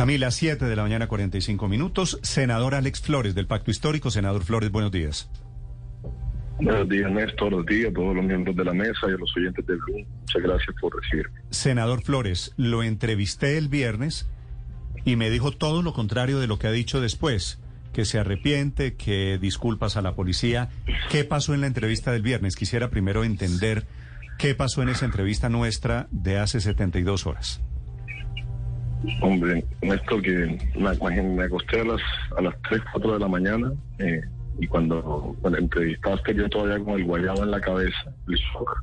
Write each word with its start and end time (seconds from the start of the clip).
Camila, 0.00 0.30
7 0.30 0.64
de 0.64 0.76
la 0.76 0.82
mañana, 0.82 1.08
45 1.08 1.68
minutos. 1.68 2.18
Senador 2.22 2.74
Alex 2.74 3.02
Flores, 3.02 3.34
del 3.34 3.46
Pacto 3.46 3.70
Histórico. 3.70 4.10
Senador 4.10 4.42
Flores, 4.44 4.70
buenos 4.70 4.90
días. 4.90 5.28
Buenos 6.58 6.88
días, 6.88 7.12
Néstor. 7.12 7.50
Buenos 7.50 7.66
días 7.66 7.90
a 7.90 7.92
todos 7.92 8.16
los 8.16 8.24
miembros 8.24 8.56
de 8.56 8.64
la 8.64 8.72
mesa 8.72 9.00
y 9.02 9.10
a 9.10 9.18
los 9.18 9.30
oyentes 9.36 9.66
del 9.66 9.76
Blue. 9.76 10.06
Muchas 10.20 10.42
gracias 10.42 10.74
por 10.80 10.98
recibirme. 10.98 11.40
Senador 11.50 12.00
Flores, 12.00 12.54
lo 12.56 12.82
entrevisté 12.82 13.58
el 13.58 13.68
viernes 13.68 14.26
y 15.04 15.16
me 15.16 15.28
dijo 15.28 15.52
todo 15.52 15.82
lo 15.82 15.92
contrario 15.92 16.40
de 16.40 16.46
lo 16.46 16.58
que 16.58 16.68
ha 16.68 16.72
dicho 16.72 17.02
después, 17.02 17.60
que 17.92 18.06
se 18.06 18.18
arrepiente, 18.18 18.94
que 18.94 19.36
disculpas 19.38 19.98
a 19.98 20.00
la 20.00 20.14
policía. 20.14 20.70
¿Qué 21.10 21.24
pasó 21.24 21.52
en 21.52 21.60
la 21.60 21.66
entrevista 21.66 22.10
del 22.10 22.22
viernes? 22.22 22.56
Quisiera 22.56 22.88
primero 22.88 23.22
entender 23.22 23.84
qué 24.38 24.54
pasó 24.54 24.80
en 24.80 24.88
esa 24.88 25.04
entrevista 25.04 25.50
nuestra 25.50 26.08
de 26.10 26.38
hace 26.38 26.62
72 26.62 27.26
horas. 27.26 27.60
Hombre, 29.22 29.64
Néstor, 29.82 30.22
que 30.22 30.58
me, 30.76 31.22
me 31.22 31.44
acosté 31.44 31.80
a 31.80 31.84
las, 31.84 32.00
a 32.36 32.42
las 32.42 32.54
3, 32.68 32.82
4 32.92 33.12
de 33.14 33.18
la 33.18 33.28
mañana 33.28 33.72
eh, 33.98 34.20
y 34.58 34.66
cuando, 34.66 35.36
cuando 35.40 35.58
entrevistaste 35.58 36.34
yo 36.34 36.48
todavía 36.48 36.84
con 36.84 36.94
el 36.94 37.04
guayabo 37.04 37.44
en 37.44 37.50
la 37.50 37.60
cabeza, 37.60 38.14
el 38.28 38.34
shock. 38.34 38.82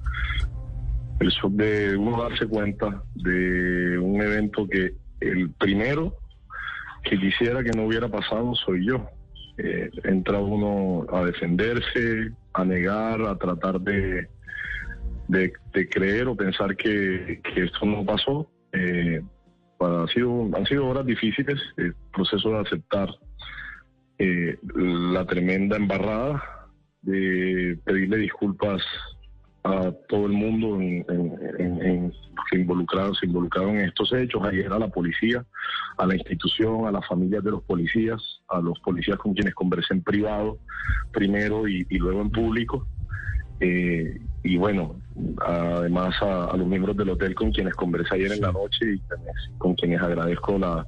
El 1.20 1.30
shock 1.30 1.52
de 1.54 1.98
uno 1.98 2.24
darse 2.24 2.48
cuenta 2.48 3.04
de 3.16 3.98
un 4.00 4.22
evento 4.22 4.68
que 4.68 4.94
el 5.20 5.50
primero 5.52 6.16
que 7.04 7.18
quisiera 7.18 7.64
que 7.64 7.72
no 7.72 7.86
hubiera 7.86 8.08
pasado 8.08 8.54
soy 8.56 8.86
yo. 8.86 9.08
Eh, 9.58 9.90
entra 10.04 10.40
uno 10.40 11.06
a 11.12 11.26
defenderse, 11.26 12.32
a 12.54 12.64
negar, 12.64 13.22
a 13.22 13.36
tratar 13.38 13.80
de, 13.82 14.28
de, 15.28 15.52
creer 15.90 16.28
o 16.28 16.36
pensar 16.36 16.76
que, 16.76 17.40
que 17.44 17.64
esto 17.64 17.86
no 17.86 18.06
pasó. 18.06 18.50
Eh, 18.72 19.22
ha 19.80 20.08
sido, 20.14 20.50
han 20.54 20.66
sido 20.66 20.88
horas 20.88 21.06
difíciles, 21.06 21.60
el 21.78 21.94
proceso 22.14 22.50
de 22.50 22.60
aceptar 22.60 23.10
eh, 24.20 24.58
la 24.76 25.26
tremenda 25.26 25.78
embarrada, 25.78 26.44
de 27.02 27.78
pedirle 27.86 28.18
disculpas 28.18 28.84
a 29.64 29.92
todo 30.08 30.26
el 30.26 30.32
mundo 30.32 30.80
en, 30.80 31.06
en, 31.10 32.14
que 32.50 32.60
involucrados, 32.60 33.18
se 33.20 33.26
involucraron 33.26 33.78
en 33.78 33.86
estos 33.86 34.14
hechos, 34.14 34.42
ayer 34.44 34.72
a 34.72 34.80
la 34.80 34.88
policía, 34.88 35.46
a 35.98 36.06
la 36.06 36.16
institución, 36.16 36.88
a 36.88 36.92
las 36.92 37.06
familias 37.06 37.44
de 37.44 37.52
los 37.52 37.64
policías, 37.64 38.22
a 38.48 38.60
los 38.60 38.80
policías 38.80 39.18
con 39.18 39.34
quienes 39.34 39.54
conversé 39.54 39.94
en 39.94 40.04
privado 40.04 40.58
primero 41.12 41.68
y, 41.68 41.86
luego 41.90 42.22
en 42.22 42.30
público. 42.30 42.88
Eh, 43.60 44.20
y 44.48 44.56
bueno, 44.56 44.96
además 45.46 46.16
a, 46.22 46.56
los 46.56 46.66
miembros 46.66 46.96
del 46.96 47.10
hotel 47.10 47.36
con 47.36 47.52
quienes 47.52 47.76
conversé 47.76 48.16
ayer 48.16 48.32
en 48.32 48.42
la 48.42 48.54
noche 48.54 48.94
y 48.94 49.02
con 49.58 49.76
quienes 49.76 50.02
agradezco 50.02 50.58
la, 50.58 50.88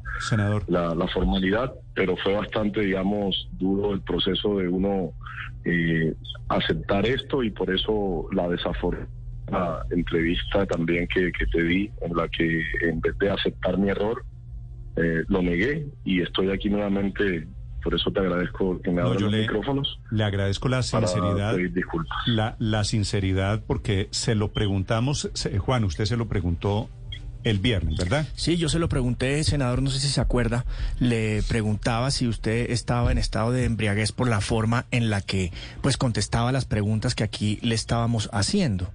la, 0.69 1.07
formalidad, 1.07 1.73
pero 1.93 2.15
fue 2.15 2.35
bastante, 2.35 2.79
digamos, 2.79 3.49
duro 3.51 3.91
el 3.91 4.01
proceso 4.01 4.59
de 4.59 4.69
uno 4.69 5.11
eh, 5.65 6.13
aceptar 6.47 7.05
esto 7.05 7.43
y 7.43 7.51
por 7.51 7.69
eso 7.69 8.29
la 8.31 8.47
desafortunada 8.47 9.85
entrevista 9.89 10.65
también 10.65 11.05
que, 11.13 11.29
que, 11.33 11.45
te 11.47 11.61
di, 11.61 11.91
en 11.99 12.15
la 12.15 12.29
que 12.29 12.63
en 12.83 13.01
vez 13.01 13.17
de 13.17 13.29
aceptar 13.29 13.77
mi 13.77 13.89
error, 13.89 14.23
eh, 14.95 15.23
lo 15.27 15.41
negué 15.41 15.85
y 16.05 16.21
estoy 16.21 16.49
aquí 16.49 16.69
nuevamente 16.69 17.45
por 17.89 17.99
eso 17.99 18.11
te 18.11 18.19
agradezco 18.19 18.79
que 18.83 18.91
me 18.91 19.01
abran 19.01 19.19
los 19.19 19.31
micrófonos. 19.31 19.99
Le 20.11 20.23
agradezco 20.23 20.69
la 20.69 20.83
sinceridad. 20.83 21.57
La, 22.27 22.55
la 22.59 22.83
sinceridad, 22.83 23.63
porque 23.65 24.09
se 24.11 24.35
lo 24.35 24.49
preguntamos, 24.49 25.31
Juan, 25.57 25.83
usted 25.85 26.05
se 26.05 26.15
lo 26.15 26.27
preguntó 26.27 26.87
el 27.43 27.57
viernes, 27.57 27.97
¿verdad? 27.97 28.27
Sí, 28.35 28.57
yo 28.57 28.69
se 28.69 28.77
lo 28.77 28.89
pregunté, 28.89 29.43
senador, 29.43 29.81
no 29.81 29.89
sé 29.89 29.99
si 29.99 30.07
se 30.07 30.21
acuerda, 30.21 30.65
le 30.99 31.41
preguntaba 31.49 32.11
si 32.11 32.27
usted 32.27 32.69
estaba 32.69 33.11
en 33.11 33.17
estado 33.17 33.51
de 33.51 33.65
embriaguez 33.65 34.11
por 34.11 34.29
la 34.29 34.39
forma 34.39 34.85
en 34.91 35.09
la 35.09 35.21
que 35.21 35.51
pues 35.81 35.97
contestaba 35.97 36.51
las 36.51 36.65
preguntas 36.65 37.15
que 37.15 37.23
aquí 37.23 37.57
le 37.63 37.73
estábamos 37.73 38.29
haciendo. 38.31 38.87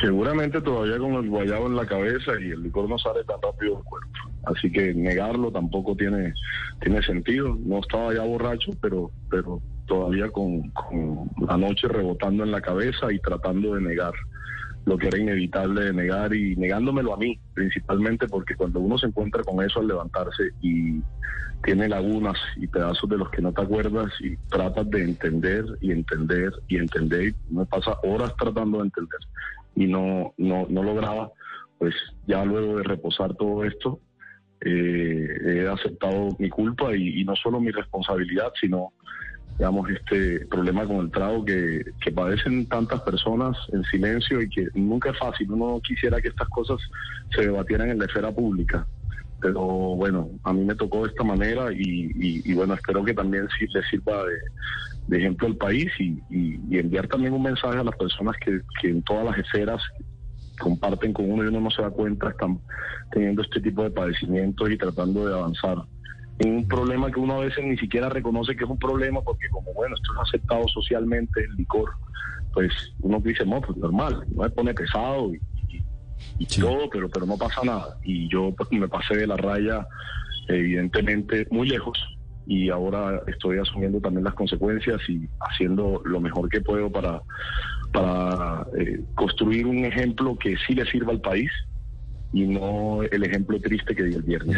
Seguramente 0.00 0.60
todavía 0.60 0.98
con 0.98 1.14
el 1.14 1.28
guayabo 1.28 1.66
en 1.66 1.74
la 1.74 1.84
cabeza 1.84 2.30
y 2.40 2.50
el 2.50 2.62
licor 2.62 2.88
no 2.88 2.96
sale 2.96 3.24
tan 3.24 3.42
rápido 3.42 3.74
del 3.74 3.84
cuerpo. 3.84 4.29
Así 4.44 4.70
que 4.72 4.94
negarlo 4.94 5.52
tampoco 5.52 5.94
tiene, 5.96 6.34
tiene 6.80 7.02
sentido. 7.02 7.56
No 7.64 7.80
estaba 7.80 8.14
ya 8.14 8.22
borracho, 8.22 8.72
pero, 8.80 9.10
pero 9.28 9.60
todavía 9.86 10.30
con, 10.30 10.72
la 11.46 11.56
noche 11.56 11.88
rebotando 11.88 12.44
en 12.44 12.52
la 12.52 12.60
cabeza 12.60 13.12
y 13.12 13.18
tratando 13.18 13.74
de 13.74 13.82
negar 13.82 14.12
lo 14.86 14.96
que 14.96 15.08
era 15.08 15.18
inevitable 15.18 15.84
de 15.84 15.92
negar 15.92 16.34
y 16.34 16.56
negándomelo 16.56 17.12
a 17.12 17.16
mí, 17.18 17.38
principalmente 17.54 18.26
porque 18.28 18.54
cuando 18.54 18.80
uno 18.80 18.96
se 18.96 19.06
encuentra 19.06 19.42
con 19.42 19.62
eso 19.62 19.80
al 19.80 19.88
levantarse 19.88 20.50
y 20.62 21.02
tiene 21.62 21.88
lagunas 21.88 22.38
y 22.56 22.66
pedazos 22.66 23.08
de 23.10 23.18
los 23.18 23.28
que 23.30 23.42
no 23.42 23.52
te 23.52 23.60
acuerdas 23.60 24.10
y 24.20 24.36
tratas 24.48 24.88
de 24.90 25.04
entender 25.04 25.64
y 25.80 25.92
entender 25.92 26.52
y 26.68 26.78
entender, 26.78 27.34
y 27.50 27.54
me 27.54 27.66
pasa 27.66 27.98
horas 28.02 28.34
tratando 28.38 28.78
de 28.78 28.84
entender 28.84 29.20
y 29.74 29.86
no, 29.86 30.32
no, 30.38 30.66
no 30.68 30.82
lograba, 30.82 31.30
pues 31.78 31.94
ya 32.26 32.44
luego 32.44 32.78
de 32.78 32.84
reposar 32.84 33.34
todo 33.34 33.64
esto, 33.64 34.00
eh, 34.62 35.38
he 35.44 35.68
aceptado 35.68 36.36
mi 36.38 36.48
culpa 36.50 36.94
y, 36.94 37.24
no 37.24 37.34
solo 37.36 37.60
mi 37.60 37.70
responsabilidad, 37.70 38.52
sino, 38.60 38.92
digamos, 39.58 39.88
este 39.90 40.46
problema 40.46 40.86
con 40.86 40.96
el 40.98 41.10
trago 41.10 41.44
que, 41.44 41.84
padecen 42.14 42.66
tantas 42.66 43.00
personas 43.02 43.56
en 43.72 43.82
silencio 43.84 44.42
y 44.42 44.50
que 44.50 44.68
nunca 44.74 45.10
es 45.10 45.18
fácil. 45.18 45.50
Uno 45.50 45.80
quisiera 45.82 46.20
que 46.20 46.28
estas 46.28 46.48
cosas 46.48 46.78
se 47.34 47.42
debatieran 47.42 47.90
en 47.90 47.98
la 47.98 48.04
esfera 48.04 48.32
pública. 48.32 48.86
Pero 49.40 49.62
bueno, 49.62 50.28
a 50.44 50.52
mí 50.52 50.64
me 50.64 50.74
tocó 50.74 51.04
de 51.04 51.10
esta 51.10 51.24
manera 51.24 51.72
y, 51.72 52.52
bueno, 52.52 52.74
espero 52.74 53.02
que 53.02 53.14
también 53.14 53.48
sí 53.58 53.66
le 53.72 53.82
sirva 53.84 54.24
de, 54.26 55.16
ejemplo 55.16 55.48
al 55.48 55.56
país 55.56 55.90
y, 55.98 56.20
enviar 56.76 57.08
también 57.08 57.32
un 57.32 57.42
mensaje 57.42 57.78
a 57.78 57.84
las 57.84 57.96
personas 57.96 58.36
que, 58.44 58.60
que 58.80 58.88
en 58.90 59.02
todas 59.02 59.24
las 59.24 59.38
esferas 59.38 59.82
comparten 60.60 61.12
con 61.12 61.30
uno 61.30 61.44
y 61.44 61.48
uno 61.48 61.60
no 61.60 61.70
se 61.70 61.82
da 61.82 61.90
cuenta, 61.90 62.30
están 62.30 62.60
teniendo 63.10 63.42
este 63.42 63.60
tipo 63.60 63.82
de 63.82 63.90
padecimientos 63.90 64.70
y 64.70 64.76
tratando 64.76 65.26
de 65.26 65.34
avanzar 65.34 65.78
en 66.40 66.56
un 66.56 66.68
problema 66.68 67.10
que 67.10 67.20
uno 67.20 67.34
a 67.34 67.44
veces 67.44 67.64
ni 67.64 67.76
siquiera 67.76 68.08
reconoce 68.08 68.56
que 68.56 68.64
es 68.64 68.70
un 68.70 68.78
problema 68.78 69.20
porque 69.20 69.48
como 69.50 69.72
bueno, 69.74 69.94
esto 69.94 70.12
es 70.14 70.28
aceptado 70.28 70.66
socialmente, 70.68 71.44
el 71.44 71.54
licor, 71.54 71.90
pues 72.54 72.72
uno 73.00 73.20
dice, 73.20 73.44
no, 73.44 73.60
pues 73.60 73.76
normal, 73.76 74.24
no 74.34 74.42
me 74.42 74.50
pone 74.50 74.72
pesado 74.72 75.32
y, 75.34 75.40
todo, 76.58 76.88
pero, 76.90 77.08
pero 77.08 77.26
no 77.26 77.36
pasa 77.36 77.60
nada. 77.64 77.98
Y 78.02 78.28
yo 78.28 78.54
pues, 78.56 78.70
me 78.72 78.88
pasé 78.88 79.16
de 79.16 79.26
la 79.26 79.36
raya 79.36 79.86
evidentemente 80.48 81.46
muy 81.50 81.68
lejos 81.68 81.98
y 82.46 82.70
ahora 82.70 83.22
estoy 83.26 83.58
asumiendo 83.58 84.00
también 84.00 84.24
las 84.24 84.34
consecuencias 84.34 85.00
y 85.08 85.28
haciendo 85.40 86.02
lo 86.04 86.20
mejor 86.20 86.48
que 86.48 86.60
puedo 86.60 86.90
para 86.90 87.20
para 87.92 88.66
eh, 88.78 89.00
construir 89.14 89.66
un 89.66 89.84
ejemplo 89.84 90.36
que 90.38 90.56
sí 90.66 90.74
le 90.74 90.84
sirva 90.90 91.12
al 91.12 91.20
país 91.20 91.50
y 92.32 92.46
no 92.46 93.02
el 93.02 93.24
ejemplo 93.24 93.60
triste 93.60 93.94
que 93.94 94.04
dio 94.04 94.18
el 94.18 94.22
viernes. 94.22 94.56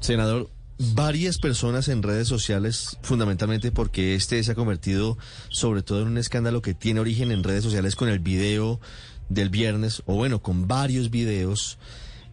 Senador, 0.00 0.50
varias 0.94 1.38
personas 1.38 1.88
en 1.88 2.02
redes 2.02 2.28
sociales, 2.28 2.98
fundamentalmente 3.02 3.70
porque 3.72 4.14
este 4.14 4.42
se 4.42 4.52
ha 4.52 4.54
convertido 4.54 5.16
sobre 5.48 5.82
todo 5.82 6.02
en 6.02 6.08
un 6.08 6.18
escándalo 6.18 6.62
que 6.62 6.74
tiene 6.74 7.00
origen 7.00 7.30
en 7.30 7.44
redes 7.44 7.64
sociales 7.64 7.96
con 7.96 8.08
el 8.08 8.18
video 8.18 8.80
del 9.28 9.48
viernes, 9.48 10.02
o 10.06 10.14
bueno, 10.14 10.40
con 10.40 10.68
varios 10.68 11.10
videos, 11.10 11.78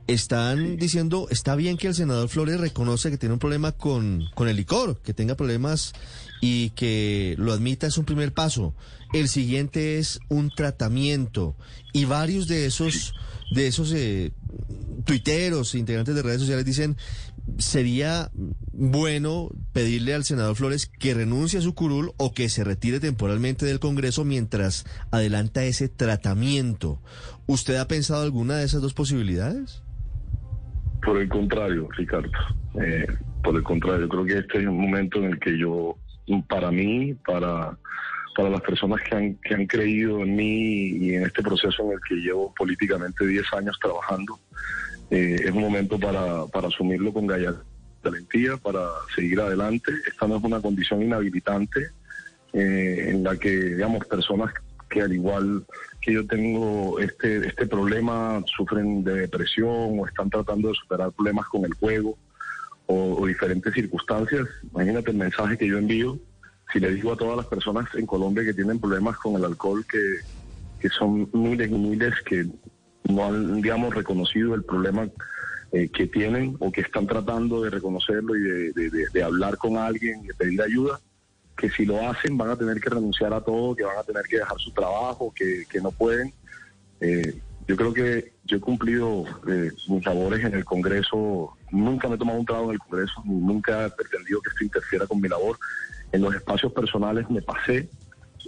están 0.08 0.78
diciendo, 0.78 1.28
está 1.30 1.56
bien 1.56 1.78
que 1.78 1.88
el 1.88 1.96
senador 1.96 2.28
Flores 2.28 2.60
reconoce 2.60 3.10
que 3.10 3.18
tiene 3.18 3.34
un 3.34 3.40
problema 3.40 3.72
con, 3.72 4.26
con 4.36 4.48
el 4.48 4.58
licor, 4.58 5.00
que 5.02 5.14
tenga 5.14 5.36
problemas 5.36 5.94
y 6.46 6.72
que 6.72 7.36
lo 7.38 7.54
admita 7.54 7.88
es 7.88 7.98
un 7.98 8.04
primer 8.04 8.34
paso. 8.34 8.76
El 9.14 9.30
siguiente 9.30 9.98
es 9.98 10.20
un 10.28 10.50
tratamiento 10.50 11.56
y 11.94 12.04
varios 12.04 12.50
de 12.50 12.66
esos 12.66 13.14
de 13.56 13.68
esos 13.68 13.94
eh, 13.94 14.34
tuiteros, 15.06 15.74
integrantes 15.74 16.14
de 16.14 16.22
redes 16.22 16.42
sociales 16.42 16.66
dicen 16.66 16.98
sería 17.60 18.30
bueno 18.74 19.52
pedirle 19.72 20.14
al 20.14 20.26
senador 20.26 20.58
Flores 20.58 20.88
que 20.88 21.14
renuncie 21.14 21.60
a 21.60 21.62
su 21.62 21.76
curul 21.76 22.12
o 22.18 22.34
que 22.34 22.50
se 22.50 22.66
retire 22.66 23.00
temporalmente 23.00 23.66
del 23.66 23.80
Congreso 23.80 24.26
mientras 24.26 24.86
adelanta 25.12 25.64
ese 25.64 25.88
tratamiento. 25.88 27.00
¿Usted 27.48 27.78
ha 27.78 27.88
pensado 27.88 28.22
alguna 28.22 28.58
de 28.58 28.66
esas 28.66 28.82
dos 28.82 28.94
posibilidades? 28.94 29.82
Por 31.06 31.22
el 31.22 31.30
contrario, 31.30 31.88
Ricardo. 31.96 32.32
Eh, 32.86 33.08
por 33.42 33.56
el 33.56 33.64
contrario, 33.64 34.10
creo 34.10 34.26
que 34.26 34.40
este 34.40 34.60
es 34.60 34.68
un 34.68 34.82
momento 34.82 35.20
en 35.20 35.26
el 35.26 35.40
que 35.40 35.58
yo 35.58 35.98
para 36.48 36.72
mí, 36.72 37.14
para, 37.26 37.78
para 38.36 38.50
las 38.50 38.62
personas 38.62 39.02
que 39.02 39.16
han, 39.16 39.36
que 39.36 39.54
han 39.54 39.66
creído 39.66 40.22
en 40.22 40.36
mí 40.36 40.88
y 40.98 41.16
en 41.16 41.24
este 41.24 41.42
proceso 41.42 41.84
en 41.84 41.92
el 41.94 42.00
que 42.08 42.16
llevo 42.16 42.54
políticamente 42.56 43.26
10 43.26 43.54
años 43.54 43.78
trabajando. 43.82 44.40
Eh, 45.12 45.36
es 45.44 45.52
un 45.52 45.62
momento 45.62 46.00
para, 46.00 46.46
para 46.48 46.68
asumirlo 46.68 47.14
con 47.14 47.28
gallardía, 47.28 48.58
para 48.62 48.82
seguir 49.16 49.40
adelante. 49.40 49.92
Esta 50.08 50.28
no 50.28 50.38
es 50.38 50.44
una 50.44 50.62
condición 50.62 51.02
inhabilitante 51.04 51.90
eh, 52.54 53.10
en 53.10 53.24
la 53.24 53.36
que, 53.38 53.50
digamos, 53.50 54.06
personas 54.06 54.54
que 54.90 55.02
al 55.02 55.14
igual 55.14 55.66
que 56.02 56.14
yo 56.14 56.26
tengo 56.28 57.00
este, 57.00 57.48
este 57.48 57.66
problema, 57.66 58.44
sufren 58.56 59.04
de 59.04 59.22
depresión 59.22 60.00
o 60.00 60.06
están 60.06 60.30
tratando 60.30 60.70
de 60.70 60.76
superar 60.76 61.12
problemas 61.12 61.48
con 61.48 61.66
el 61.66 61.74
juego 61.74 62.18
o, 62.88 63.26
diferentes 63.26 63.74
circunstancias. 63.74 64.48
Imagínate 64.74 65.12
el 65.12 65.18
mensaje 65.18 65.58
que 65.58 65.68
yo 65.68 65.78
envío 65.78 66.20
si 66.72 66.80
le 66.80 66.92
digo 66.92 67.14
a 67.14 67.18
todas 67.18 67.38
las 67.38 67.46
personas 67.46 67.86
en 67.96 68.06
Colombia 68.06 68.44
que 68.44 68.54
tienen 68.54 68.80
problemas 68.80 69.18
con 69.18 69.36
el 69.36 69.46
alcohol 69.46 69.86
que, 69.86 70.00
que 70.80 70.90
son 70.90 71.30
miles 71.32 71.70
y 71.70 71.74
miles 71.74 72.14
que 72.26 72.48
no 73.10 73.26
han, 73.26 73.62
digamos, 73.62 73.94
reconocido 73.94 74.56
el 74.56 74.64
problema 74.64 75.08
eh, 75.72 75.90
que 75.90 76.08
tienen 76.08 76.56
o 76.60 76.72
que 76.72 76.82
están 76.82 77.08
tratando 77.08 77.64
de 77.64 77.72
reconocerlo 77.72 78.36
y 78.36 78.72
de, 78.72 79.24
hablar 79.24 79.58
con 79.58 79.78
alguien 79.78 80.24
y 80.24 80.28
de 80.28 80.34
pedir 80.36 80.62
ayuda, 80.62 81.00
que 81.58 81.70
si 81.70 81.86
lo 81.86 82.08
hacen 82.08 82.38
van 82.38 82.52
a 82.52 82.56
tener 82.56 82.80
que 82.80 82.92
renunciar 82.92 83.34
a 83.34 83.42
todo, 83.42 83.76
que 83.76 83.84
van 83.84 83.98
a 83.98 84.04
tener 84.04 84.24
que 84.24 84.38
dejar 84.38 84.58
su 84.60 84.72
trabajo, 84.72 85.34
que, 85.36 85.66
no 85.82 85.92
pueden. 85.92 86.32
Eh, 87.02 87.40
yo 87.68 87.76
creo 87.76 87.92
que 87.92 88.34
yo 88.46 88.58
he 88.58 88.60
cumplido 88.60 89.26
eh, 89.48 89.72
mis 89.88 90.06
labores 90.06 90.44
en 90.46 90.54
el 90.54 90.64
Congreso, 90.64 91.58
nunca 91.74 92.08
me 92.08 92.16
he 92.16 92.18
tomado 92.18 92.40
un 92.40 92.46
trago 92.46 92.66
en 92.66 92.72
el 92.72 92.80
Congreso, 92.80 93.22
nunca 93.26 93.86
he 93.86 93.90
pretendido 93.90 94.42
que 94.42 94.50
esto 94.50 94.64
interfiera 94.64 95.06
con 95.08 95.20
mi 95.20 95.28
labor. 95.28 95.58
En 96.12 96.22
los 96.22 96.34
espacios 96.34 96.72
personales 96.72 97.30
me 97.30 97.42
pasé 97.42 97.90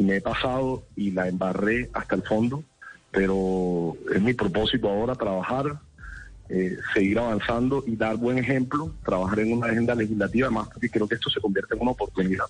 me 0.03 0.17
he 0.17 0.21
pasado 0.21 0.83
y 0.95 1.11
la 1.11 1.27
embarré 1.27 1.89
hasta 1.93 2.15
el 2.15 2.23
fondo, 2.23 2.63
pero 3.11 3.95
es 4.13 4.21
mi 4.21 4.33
propósito 4.33 4.89
ahora 4.89 5.15
trabajar, 5.15 5.79
eh, 6.49 6.77
seguir 6.93 7.19
avanzando 7.19 7.83
y 7.87 7.95
dar 7.95 8.17
buen 8.17 8.37
ejemplo, 8.37 8.93
trabajar 9.03 9.39
en 9.39 9.53
una 9.53 9.67
agenda 9.67 9.95
legislativa, 9.95 10.49
más 10.49 10.67
porque 10.67 10.89
creo 10.89 11.07
que 11.07 11.15
esto 11.15 11.29
se 11.29 11.39
convierte 11.39 11.75
en 11.75 11.81
una 11.81 11.91
oportunidad 11.91 12.45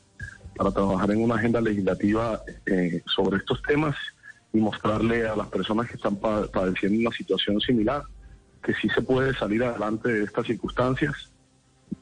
para 0.55 0.71
trabajar 0.71 1.11
en 1.11 1.21
una 1.21 1.35
agenda 1.35 1.61
legislativa 1.61 2.41
eh, 2.65 3.01
sobre 3.05 3.37
estos 3.37 3.61
temas 3.63 3.95
y 4.53 4.57
mostrarle 4.57 5.27
a 5.27 5.35
las 5.35 5.47
personas 5.47 5.87
que 5.87 5.97
están 5.97 6.15
padeciendo 6.17 6.99
una 6.99 7.15
situación 7.15 7.59
similar 7.59 8.03
que 8.65 8.73
sí 8.73 8.89
se 8.89 9.01
puede 9.01 9.33
salir 9.35 9.63
adelante 9.63 10.11
de 10.11 10.23
estas 10.23 10.47
circunstancias, 10.47 11.31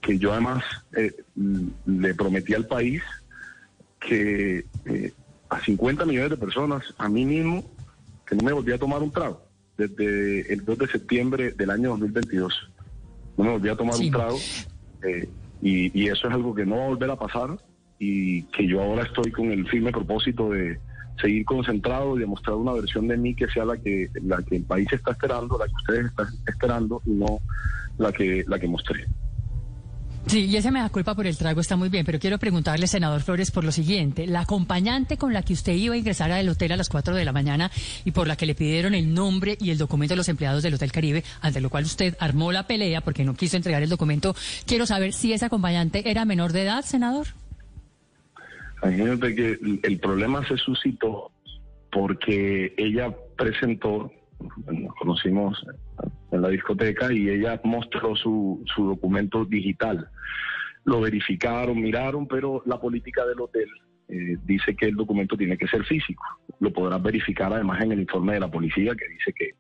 que 0.02 0.18
yo 0.18 0.32
además 0.32 0.64
eh, 0.96 1.12
le 1.86 2.14
prometí 2.16 2.54
al 2.54 2.66
país 2.66 3.04
que 4.00 4.66
a 5.50 5.60
50 5.60 6.06
millones 6.06 6.32
de 6.32 6.38
personas, 6.38 6.84
a 6.98 7.08
mí 7.08 7.26
mismo, 7.26 7.64
que 8.26 8.36
no 8.36 8.44
me 8.44 8.54
volví 8.54 8.72
a 8.72 8.78
tomar 8.78 9.02
un 9.04 9.12
trago 9.12 9.42
desde 9.78 10.54
el 10.54 10.66
2 10.66 10.78
de 10.78 10.88
septiembre 10.88 11.52
del 11.52 11.70
año 11.70 11.90
2022. 11.90 12.72
No 13.38 13.44
me 13.44 13.52
volví 13.52 13.70
a 13.70 13.76
tomar 13.76 13.96
un 13.96 14.12
trago 14.12 14.38
eh, 15.04 15.30
y, 15.62 16.08
eso 16.08 16.28
es 16.28 16.34
algo 16.34 16.54
que 16.54 16.66
no 16.66 16.78
va 16.78 16.86
a 16.86 16.90
volver 16.90 17.10
a 17.10 17.16
pasar 17.16 17.58
y 18.00 18.44
que 18.44 18.68
yo 18.68 18.82
ahora 18.82 19.04
estoy 19.04 19.32
con 19.32 19.52
el 19.52 19.68
firme 19.68 19.92
propósito 19.92 20.50
de 20.50 20.80
seguir 21.22 21.46
concentrado 21.46 22.18
y 22.18 22.22
demostrar 22.22 22.56
una 22.56 22.74
versión 22.74 23.08
de 23.08 23.18
mí 23.18 23.36
que 23.36 23.48
sea 23.48 23.66
la 23.66 23.78
que 23.78 24.10
la 24.24 24.42
que 24.42 24.58
el 24.58 24.64
país 24.64 24.88
está 24.92 25.12
esperando, 25.12 25.58
la 25.58 25.66
que 25.66 25.74
ustedes 25.76 26.06
están 26.08 26.28
esperando 26.48 27.02
y 27.06 27.12
no 27.12 27.40
la 27.98 28.12
que 28.12 28.44
la 28.48 28.60
que 28.60 28.68
mostré. 28.68 29.08
Sí, 30.26 30.46
y 30.46 30.56
ese 30.56 30.72
me 30.72 30.80
da 30.80 30.90
culpa 30.90 31.16
por 31.16 31.28
el 31.28 31.38
trago 31.38 31.60
está 31.60 31.76
muy 31.76 31.90
bien, 31.90 32.06
pero 32.06 32.18
quiero 32.18 32.40
preguntarle, 32.40 32.88
senador 32.88 33.22
Flores, 33.22 33.52
por 33.52 33.66
lo 33.66 33.74
siguiente. 33.74 34.26
La 34.26 34.42
acompañante 34.42 35.18
con 35.18 35.34
la 35.34 35.44
que 35.44 35.54
usted 35.54 35.74
iba 35.74 35.96
a 35.96 35.98
ingresar 35.98 36.32
al 36.32 36.48
hotel 36.48 36.72
a 36.72 36.78
las 36.78 36.88
4 36.88 37.14
de 37.14 37.26
la 37.26 37.34
mañana 37.34 37.70
y 38.06 38.12
por 38.12 38.28
la 38.28 38.38
que 38.38 38.46
le 38.46 38.56
pidieron 38.56 38.96
el 38.96 39.14
nombre 39.14 39.58
y 39.60 39.72
el 39.72 39.78
documento 39.78 40.14
de 40.14 40.18
los 40.18 40.30
empleados 40.30 40.64
del 40.64 40.76
Hotel 40.76 40.94
Caribe, 40.94 41.24
ante 41.42 41.60
lo 41.60 41.70
cual 41.70 41.84
usted 41.84 42.16
armó 42.20 42.52
la 42.54 42.66
pelea 42.66 43.02
porque 43.02 43.26
no 43.26 43.36
quiso 43.36 43.58
entregar 43.58 43.84
el 43.84 43.90
documento, 43.90 44.34
quiero 44.66 44.86
saber 44.86 45.12
si 45.12 45.34
esa 45.34 45.48
acompañante 45.48 46.10
era 46.10 46.24
menor 46.24 46.54
de 46.54 46.64
edad, 46.64 46.86
senador. 46.86 47.28
Imagínate 48.84 49.36
que 49.36 49.58
el 49.84 50.00
problema 50.00 50.46
se 50.48 50.58
suscitó 50.58 51.32
porque 51.92 52.74
ella 52.78 53.16
presentó, 53.38 54.12
nos 54.66 54.96
conocimos 54.96 55.64
en 56.32 56.42
la 56.42 56.50
discoteca 56.50 57.14
y 57.14 57.30
ella 57.30 57.62
mostró 57.64 58.16
su, 58.16 58.64
su 58.76 58.88
documento 58.88 59.46
digital. 59.46 60.10
Lo 60.86 61.00
verificaron, 61.00 61.80
miraron, 61.80 62.28
pero 62.28 62.62
la 62.66 62.80
política 62.80 63.26
del 63.26 63.40
hotel 63.40 63.70
eh, 64.10 64.38
dice 64.44 64.76
que 64.76 64.88
el 64.88 64.96
documento 64.96 65.38
tiene 65.38 65.58
que 65.58 65.68
ser 65.68 65.86
físico. 65.86 66.24
Lo 66.60 66.74
podrás 66.74 67.02
verificar 67.02 67.54
además 67.54 67.82
en 67.82 67.94
el 67.94 68.02
informe 68.02 68.34
de 68.34 68.40
la 68.42 68.52
policía 68.52 68.94
que 68.96 69.08
dice 69.08 69.34
que 69.34 69.52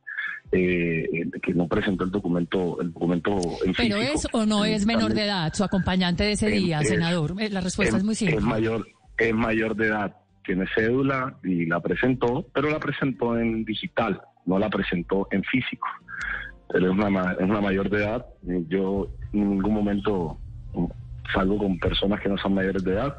eh, 0.52 1.08
que 1.42 1.54
no 1.54 1.68
presentó 1.68 2.04
el 2.04 2.12
documento 2.12 2.80
el 2.80 2.94
documento 2.94 3.32
en 3.66 3.74
Pero 3.74 3.98
es 3.98 4.28
o 4.34 4.46
no 4.46 4.66
es 4.66 4.86
menor 4.86 5.14
de 5.14 5.24
edad 5.24 5.52
su 5.54 5.64
acompañante 5.64 6.26
de 6.26 6.34
ese 6.34 6.50
día, 6.50 6.82
senador. 6.82 7.34
Eh, 7.40 7.50
la 7.50 7.62
respuesta 7.62 7.98
es 7.98 8.04
muy 8.04 8.14
simple. 8.14 8.38
Es 8.38 8.44
mayor 8.44 8.86
es 9.30 9.36
mayor 9.36 9.76
de 9.76 9.88
edad, 9.88 10.16
tiene 10.46 10.66
cédula 10.76 11.36
y 11.44 11.66
la 11.66 11.80
presentó, 11.80 12.46
pero 12.54 12.70
la 12.70 12.80
presentó 12.80 13.38
en 13.38 13.66
digital, 13.66 14.22
no 14.46 14.60
la 14.60 14.70
presentó 14.70 15.28
en 15.32 15.44
físico 15.44 15.88
él 16.74 16.86
es 16.86 16.92
una, 16.92 17.34
es 17.34 17.44
una 17.44 17.62
mayor 17.62 17.90
de 17.90 17.98
edad. 17.98 18.26
Yo 18.68 19.08
en 19.32 19.50
ningún 19.52 19.74
momento 19.74 20.38
salgo 21.34 21.58
con 21.58 21.80
personas 21.80 22.20
que 22.20 22.30
no 22.30 22.38
son 22.38 22.56
mayores 22.56 22.84
de 22.84 22.94
edad. 22.94 23.16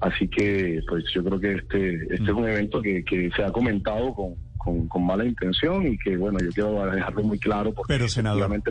Así 0.00 0.28
que 0.28 0.80
pues 0.88 1.04
yo 1.14 1.24
creo 1.24 1.40
que 1.40 1.54
este, 1.54 1.94
este 2.14 2.24
es 2.24 2.30
un 2.30 2.46
evento 2.46 2.82
que, 2.82 3.04
que 3.04 3.30
se 3.34 3.44
ha 3.44 3.50
comentado 3.50 4.12
con, 4.14 4.34
con, 4.62 5.04
mala 5.04 5.24
intención 5.24 5.86
y 5.86 5.98
que 5.98 6.16
bueno, 6.16 6.38
yo 6.40 6.50
quiero 6.50 6.90
dejarlo 6.90 7.22
muy 7.22 7.38
claro 7.38 7.72
porque 7.72 7.94
Pero, 7.94 8.06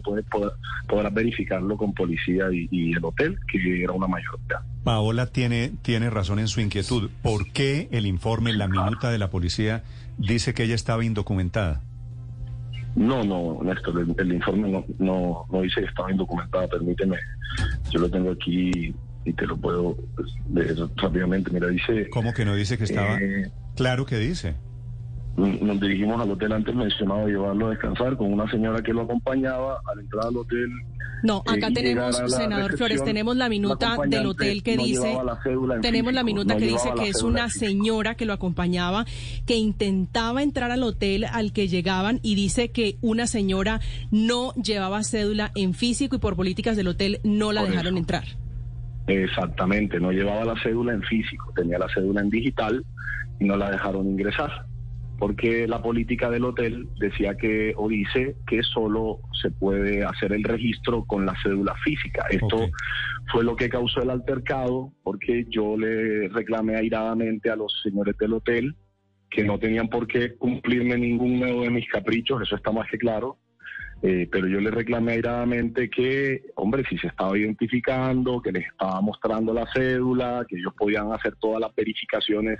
puede, 0.03 0.51
podrás 0.87 1.13
verificarlo 1.13 1.77
con 1.77 1.93
policía 1.93 2.45
y, 2.51 2.93
el 2.93 3.03
hotel 3.03 3.37
que 3.51 3.83
era 3.83 3.93
una 3.93 4.07
mayor 4.07 4.39
de 4.39 4.55
edad. 4.55 4.61
Paola 4.83 5.27
tiene, 5.27 5.71
tiene 5.81 6.09
razón 6.09 6.39
en 6.39 6.47
su 6.47 6.61
inquietud. 6.61 7.09
¿Por 7.21 7.51
qué 7.51 7.87
el 7.91 8.05
informe, 8.05 8.53
la 8.53 8.67
minuta 8.67 9.11
de 9.11 9.17
la 9.17 9.29
policía 9.29 9.83
dice 10.17 10.53
que 10.53 10.63
ella 10.63 10.75
estaba 10.75 11.03
indocumentada? 11.03 11.81
No, 12.95 13.23
no, 13.23 13.59
Néstor, 13.63 14.05
el, 14.17 14.33
informe 14.33 14.69
no, 14.69 14.85
no, 14.99 15.45
no, 15.49 15.61
dice 15.61 15.81
que 15.81 15.87
estaba 15.87 16.11
indocumentada, 16.11 16.67
permíteme, 16.67 17.17
yo 17.89 18.01
lo 18.01 18.09
tengo 18.09 18.31
aquí 18.31 18.93
y 19.23 19.33
te 19.33 19.45
lo 19.45 19.55
puedo 19.55 19.95
leer 20.53 20.75
rápidamente. 20.97 21.51
Mira, 21.51 21.67
dice... 21.67 22.09
¿Cómo 22.09 22.33
que 22.33 22.43
no 22.43 22.55
dice 22.55 22.77
que 22.77 22.83
estaba? 22.83 23.17
Eh, 23.21 23.49
claro 23.75 24.05
que 24.05 24.17
dice 24.17 24.55
nos 25.37 25.79
dirigimos 25.79 26.19
al 26.21 26.31
hotel 26.31 26.51
antes 26.51 26.75
mencionado, 26.75 27.27
llevarlo 27.27 27.67
a 27.67 27.69
descansar 27.71 28.17
con 28.17 28.31
una 28.33 28.49
señora 28.51 28.81
que 28.81 28.93
lo 28.93 29.01
acompañaba 29.01 29.79
al 29.91 29.99
entrar 29.99 30.25
al 30.27 30.37
hotel. 30.37 30.69
No, 31.23 31.43
acá 31.47 31.67
eh, 31.67 31.73
tenemos, 31.73 32.21
senador 32.27 32.77
Flores, 32.77 33.03
tenemos 33.03 33.35
la 33.35 33.47
minuta 33.47 33.95
del 34.07 34.25
hotel 34.25 34.63
que 34.63 34.75
dice, 34.75 35.17
tenemos 35.81 36.13
la 36.13 36.23
minuta 36.23 36.57
que 36.57 36.65
dice 36.65 36.89
que 36.97 37.09
es 37.09 37.21
una 37.23 37.49
señora 37.49 38.15
que 38.15 38.25
lo 38.25 38.33
acompañaba, 38.33 39.05
que 39.45 39.55
intentaba 39.55 40.43
entrar 40.43 40.71
al 40.71 40.83
hotel 40.83 41.25
al 41.25 41.53
que 41.53 41.67
llegaban 41.67 42.19
y 42.23 42.35
dice 42.35 42.71
que 42.71 42.97
una 43.01 43.27
señora 43.27 43.79
no 44.09 44.53
llevaba 44.55 45.03
cédula 45.03 45.51
en 45.55 45.73
físico 45.73 46.15
y 46.15 46.19
por 46.19 46.35
políticas 46.35 46.75
del 46.75 46.87
hotel 46.87 47.19
no 47.23 47.51
la 47.51 47.63
dejaron 47.63 47.97
entrar. 47.97 48.23
Exactamente, 49.07 49.99
no 49.99 50.11
llevaba 50.11 50.43
la 50.45 50.61
cédula 50.61 50.93
en 50.93 51.03
físico, 51.03 51.51
tenía 51.55 51.77
la 51.77 51.87
cédula 51.93 52.21
en 52.21 52.29
digital 52.29 52.83
y 53.39 53.45
no 53.45 53.57
la 53.57 53.71
dejaron 53.71 54.07
ingresar 54.07 54.70
porque 55.21 55.67
la 55.67 55.83
política 55.83 56.31
del 56.31 56.45
hotel 56.45 56.87
decía 56.97 57.37
que 57.37 57.75
o 57.77 57.87
dice 57.87 58.37
que 58.47 58.63
solo 58.63 59.19
se 59.39 59.51
puede 59.51 60.03
hacer 60.03 60.33
el 60.33 60.43
registro 60.43 61.05
con 61.05 61.27
la 61.27 61.35
cédula 61.43 61.75
física. 61.83 62.25
Esto 62.31 62.71
fue 63.31 63.43
lo 63.43 63.55
que 63.55 63.69
causó 63.69 64.01
el 64.01 64.09
altercado 64.09 64.91
porque 65.03 65.45
yo 65.47 65.77
le 65.77 66.27
reclamé 66.29 66.75
airadamente 66.75 67.51
a 67.51 67.55
los 67.55 67.71
señores 67.83 68.17
del 68.17 68.33
hotel 68.33 68.75
que 69.29 69.43
no 69.43 69.59
tenían 69.59 69.89
por 69.89 70.07
qué 70.07 70.33
cumplirme 70.33 70.97
ninguno 70.97 71.61
de 71.61 71.69
mis 71.69 71.87
caprichos, 71.87 72.41
eso 72.41 72.55
está 72.55 72.71
más 72.71 72.89
que 72.89 72.97
claro, 72.97 73.37
eh, 74.03 74.27
pero 74.31 74.47
yo 74.47 74.59
le 74.59 74.71
reclamé 74.71 75.13
airadamente 75.13 75.89
que, 75.89 76.41
hombre, 76.55 76.83
si 76.89 76.97
se 76.97 77.07
estaba 77.07 77.37
identificando, 77.37 78.41
que 78.41 78.51
les 78.51 78.65
estaba 78.65 78.99
mostrando 78.99 79.53
la 79.53 79.67
cédula, 79.71 80.43
que 80.47 80.57
ellos 80.57 80.73
podían 80.75 81.11
hacer 81.13 81.35
todas 81.35 81.61
las 81.61 81.75
verificaciones 81.75 82.59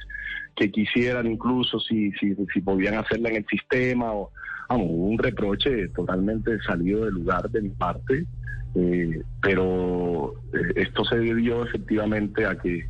que 0.56 0.72
quisieran, 0.72 1.26
incluso 1.26 1.80
si, 1.80 2.12
si, 2.14 2.36
si 2.54 2.62
podían 2.62 2.94
hacerla 2.94 3.30
en 3.30 3.38
el 3.38 3.46
sistema, 3.48 4.14
o 4.14 4.32
vamos, 4.70 4.88
un 4.90 5.18
reproche 5.18 5.88
totalmente 5.90 6.60
salido 6.62 7.06
del 7.06 7.16
lugar 7.16 7.50
de 7.50 7.62
mi 7.62 7.70
parte, 7.70 8.26
eh, 8.76 9.22
pero 9.42 10.36
eh, 10.54 10.74
esto 10.76 11.04
se 11.06 11.18
debió 11.18 11.66
efectivamente 11.66 12.46
a 12.46 12.56
que 12.56 12.88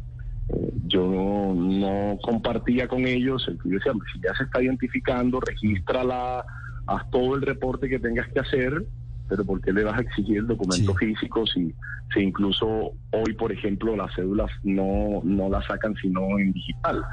yo 0.87 1.53
no, 1.55 2.19
compartía 2.21 2.87
con 2.87 3.07
ellos, 3.07 3.47
el 3.47 3.57
que 3.59 3.69
yo 3.69 3.75
decía, 3.75 3.93
si 4.13 4.19
ya 4.21 4.35
se 4.35 4.43
está 4.43 4.61
identificando, 4.61 5.39
regístrala 5.39 6.43
haz 6.87 7.09
todo 7.09 7.35
el 7.35 7.41
reporte 7.41 7.89
que 7.89 7.99
tengas 7.99 8.27
que 8.29 8.39
hacer, 8.39 8.85
pero 9.29 9.45
¿por 9.45 9.61
qué 9.61 9.71
le 9.71 9.83
vas 9.83 9.97
a 9.97 10.01
exigir 10.01 10.37
el 10.37 10.47
documento 10.47 10.93
físico 10.95 11.45
si, 11.47 11.73
si 12.13 12.19
incluso 12.19 12.91
hoy, 13.11 13.33
por 13.37 13.51
ejemplo, 13.51 13.95
las 13.95 14.13
cédulas 14.15 14.51
no, 14.63 15.21
no 15.23 15.49
las 15.49 15.65
sacan 15.65 15.95
sino 16.01 16.37
en 16.37 16.51
digital? 16.51 17.03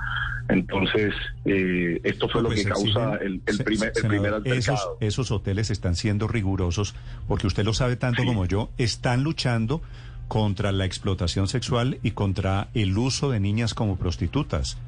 Entonces, 0.48 1.14
eh, 1.44 2.00
esto 2.04 2.28
fue 2.28 2.42
lo 2.42 2.48
pues 2.48 2.64
que 2.64 2.70
causa 2.70 3.16
el, 3.16 3.40
primer, 3.40 3.92
el 3.94 4.08
primer 4.08 4.42
esos, 4.46 4.80
esos, 5.00 5.30
hoteles 5.30 5.70
están 5.70 5.94
siendo 5.94 6.26
rigurosos, 6.26 6.94
porque 7.26 7.46
usted 7.46 7.64
lo 7.64 7.74
sabe 7.74 7.96
tanto 7.96 8.24
como 8.24 8.46
yo, 8.46 8.70
están 8.78 9.22
luchando 9.22 9.82
contra 10.26 10.72
la 10.72 10.86
explotación 10.86 11.48
sexual 11.48 11.98
y 12.02 12.12
contra 12.12 12.68
el 12.74 12.96
uso 12.96 13.30
de 13.30 13.40
niñas 13.40 13.74
como 13.74 13.96
prostitutas. 13.96 14.78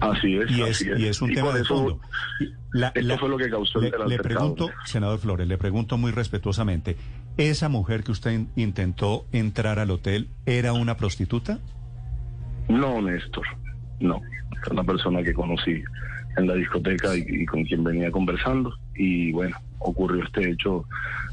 Así 0.00 0.36
es. 0.36 0.50
Y 0.50 0.62
es, 0.62 0.70
así 0.80 0.90
y 0.96 1.06
es 1.06 1.22
un 1.22 1.30
Y 1.30 1.34
tema 1.34 1.52
de 1.52 1.60
eso, 1.62 1.74
fondo. 1.76 2.00
La- 2.72 2.88
esto 2.88 3.00
la- 3.02 3.18
fue 3.18 3.28
lo 3.28 3.36
que 3.38 3.48
causó 3.50 3.80
le, 3.80 3.88
el 3.88 4.08
le 4.08 4.18
pregunto, 4.18 4.70
senador 4.84 5.18
Flores, 5.18 5.46
le 5.46 5.56
pregunto 5.58 5.96
muy 5.98 6.10
respetuosamente, 6.10 6.96
¿esa 7.36 7.68
mujer 7.68 8.02
que 8.02 8.12
usted 8.12 8.32
in- 8.32 8.50
intentó 8.56 9.26
entrar 9.32 9.78
al 9.78 9.90
hotel 9.90 10.28
era 10.46 10.72
una 10.72 10.96
prostituta? 10.96 11.58
No, 12.68 13.00
Néstor, 13.02 13.46
no. 14.00 14.20
Es 14.64 14.70
una 14.70 14.82
persona 14.84 15.22
que 15.22 15.32
conocí 15.34 15.82
en 16.36 16.46
la 16.48 16.54
discoteca 16.54 17.14
y, 17.16 17.24
y 17.28 17.46
con 17.46 17.62
quien 17.64 17.84
venía 17.84 18.10
conversando. 18.10 18.74
Y 18.96 19.30
bueno, 19.32 19.56
ocurrió 19.78 20.24
este 20.24 20.50
hecho 20.50 20.84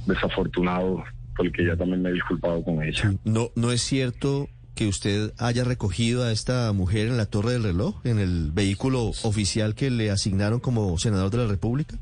desafortunado 0.06 1.04
porque 1.36 1.64
ella 1.64 1.76
también 1.78 2.02
me 2.02 2.10
he 2.10 2.14
disculpado 2.14 2.64
con 2.64 2.84
ella. 2.84 3.14
No, 3.24 3.50
no 3.56 3.72
es 3.72 3.82
cierto 3.82 4.48
que 4.76 4.88
usted 4.88 5.34
haya 5.38 5.64
recogido 5.64 6.24
a 6.24 6.32
esta 6.32 6.72
mujer 6.74 7.08
en 7.08 7.18
la 7.18 7.26
Torre 7.26 7.54
del 7.54 7.64
Reloj, 7.64 7.96
en 8.06 8.20
el 8.20 8.52
vehículo 8.52 9.12
oficial 9.24 9.76
que 9.76 9.90
le 9.90 10.12
asignaron 10.12 10.60
como 10.60 10.98
senador 10.98 11.32
de 11.32 11.38
la 11.38 11.48
República. 11.48 11.98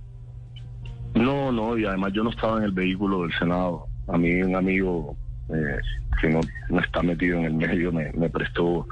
No, 1.16 1.52
no, 1.52 1.78
y 1.78 1.86
además 1.86 2.14
yo 2.14 2.24
no 2.24 2.30
estaba 2.30 2.58
en 2.58 2.66
el 2.66 2.72
vehículo 2.72 3.24
del 3.24 3.34
Senado. 3.38 3.88
A 4.08 4.18
mí 4.18 4.42
un 4.42 4.56
amigo 4.56 5.18
eh, 5.50 5.80
que 6.22 6.30
no, 6.30 6.42
no 6.70 6.80
está 6.80 7.02
metido 7.02 7.38
en 7.40 7.46
el 7.46 7.54
medio 7.54 7.92
me, 7.92 8.12
me 8.14 8.30
prestó 8.30 8.88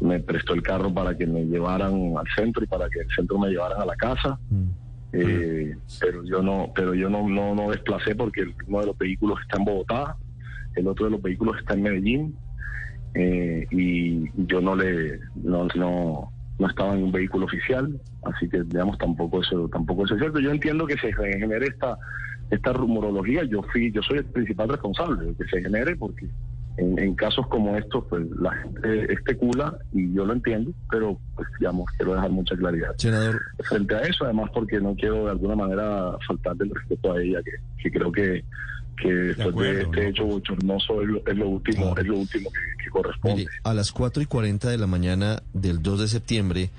me 0.00 0.20
prestó 0.20 0.54
el 0.54 0.62
carro 0.62 0.92
para 0.92 1.16
que 1.16 1.26
me 1.26 1.44
llevaran 1.44 2.14
al 2.16 2.26
centro 2.36 2.64
y 2.64 2.66
para 2.66 2.88
que 2.90 3.00
el 3.00 3.08
centro 3.14 3.38
me 3.38 3.48
llevaran 3.48 3.80
a 3.80 3.86
la 3.86 3.96
casa. 3.96 4.38
Eh, 5.12 5.76
pero 6.00 6.24
yo 6.24 6.42
no 6.42 6.72
pero 6.74 6.94
yo 6.94 7.08
no, 7.08 7.28
no 7.28 7.54
no 7.54 7.70
desplacé 7.70 8.14
porque 8.16 8.44
uno 8.66 8.80
de 8.80 8.86
los 8.86 8.98
vehículos 8.98 9.38
está 9.42 9.58
en 9.58 9.64
Bogotá 9.64 10.16
el 10.74 10.88
otro 10.88 11.04
de 11.04 11.12
los 11.12 11.22
vehículos 11.22 11.56
está 11.58 11.74
en 11.74 11.82
Medellín 11.82 12.36
eh, 13.14 13.66
y 13.70 14.24
yo 14.46 14.60
no 14.60 14.74
le 14.76 15.20
no, 15.36 15.66
no 15.74 16.30
no 16.58 16.68
estaba 16.68 16.94
en 16.94 17.04
un 17.04 17.12
vehículo 17.12 17.46
oficial 17.46 18.00
así 18.22 18.48
que 18.48 18.62
digamos 18.62 18.96
tampoco 18.98 19.40
eso 19.40 19.68
tampoco 19.68 20.04
eso 20.04 20.14
es 20.14 20.20
cierto. 20.20 20.40
Yo 20.40 20.50
entiendo 20.50 20.86
que 20.86 20.96
se 20.98 21.12
genere 21.12 21.66
esta 21.66 21.96
esta 22.50 22.72
rumorología. 22.72 23.44
Yo 23.44 23.62
fui 23.72 23.90
yo 23.92 24.02
soy 24.02 24.18
el 24.18 24.24
principal 24.26 24.68
responsable 24.68 25.26
de 25.26 25.34
que 25.34 25.44
se 25.44 25.62
genere 25.62 25.96
porque 25.96 26.28
en, 26.76 26.98
en 26.98 27.14
casos 27.14 27.46
como 27.48 27.76
estos 27.76 28.04
pues 28.08 28.26
la 28.40 28.52
gente 28.52 29.12
especula 29.12 29.76
y 29.92 30.12
yo 30.12 30.24
lo 30.24 30.32
entiendo 30.32 30.72
pero 30.90 31.18
pues 31.36 31.46
digamos 31.60 31.86
quiero 31.96 32.14
dejar 32.14 32.30
mucha 32.30 32.56
claridad 32.56 32.94
Senador, 32.98 33.40
frente 33.62 33.94
a 33.94 34.00
eso, 34.00 34.24
además 34.24 34.50
porque 34.52 34.80
no 34.80 34.94
quiero 34.96 35.26
de 35.26 35.30
alguna 35.30 35.54
manera 35.54 36.16
faltarle 36.26 36.64
el 36.64 36.74
respeto 36.74 37.12
a 37.12 37.22
ella, 37.22 37.40
que, 37.44 37.52
que 37.82 37.90
creo 37.96 38.10
que, 38.10 38.44
que 38.96 39.08
después 39.08 39.36
de, 39.36 39.50
acuerdo, 39.50 39.80
este 39.82 40.02
¿no? 40.02 40.08
hecho 40.08 40.24
bochornoso 40.24 41.02
es 41.02 41.08
lo, 41.08 41.26
es 41.26 41.36
lo 41.36 41.48
último, 41.48 41.84
Claro. 41.94 42.00
es 42.02 42.06
lo 42.06 42.16
último 42.18 42.50
que, 42.50 42.84
que 42.84 42.90
corresponde. 42.90 43.36
mire, 43.36 43.50
a 43.64 43.74
las 43.74 43.92
4 43.92 44.22
y 44.22 44.26
40 44.26 44.68
de 44.70 44.78
la 44.78 44.86
mañana 44.86 45.42
del 45.52 45.82
2 45.82 46.00
de 46.00 46.08
septiembre, 46.08 46.70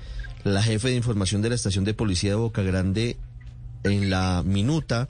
la 0.44 0.62
jefe 0.62 0.88
de 0.88 0.96
información 0.96 1.42
de 1.42 1.48
la 1.50 1.54
estación 1.56 1.84
de 1.84 1.94
policía 1.94 2.30
de 2.30 2.36
Boca 2.36 2.62
Grande, 2.62 3.16
en 3.84 4.10
la 4.10 4.42
minuta, 4.44 5.08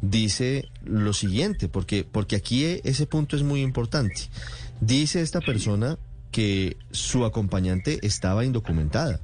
dice 0.00 0.68
lo 0.84 1.12
siguiente, 1.12 1.68
porque, 1.68 2.04
porque 2.10 2.36
aquí 2.36 2.64
e- 2.64 2.80
ese 2.84 3.06
punto 3.06 3.36
es 3.36 3.42
muy 3.42 3.62
importante. 3.62 4.28
Dice 4.80 5.20
esta 5.20 5.40
persona 5.40 5.98
que 6.30 6.76
su 6.90 7.24
acompañante 7.24 7.98
estaba 8.06 8.44
indocumentada. 8.44 9.20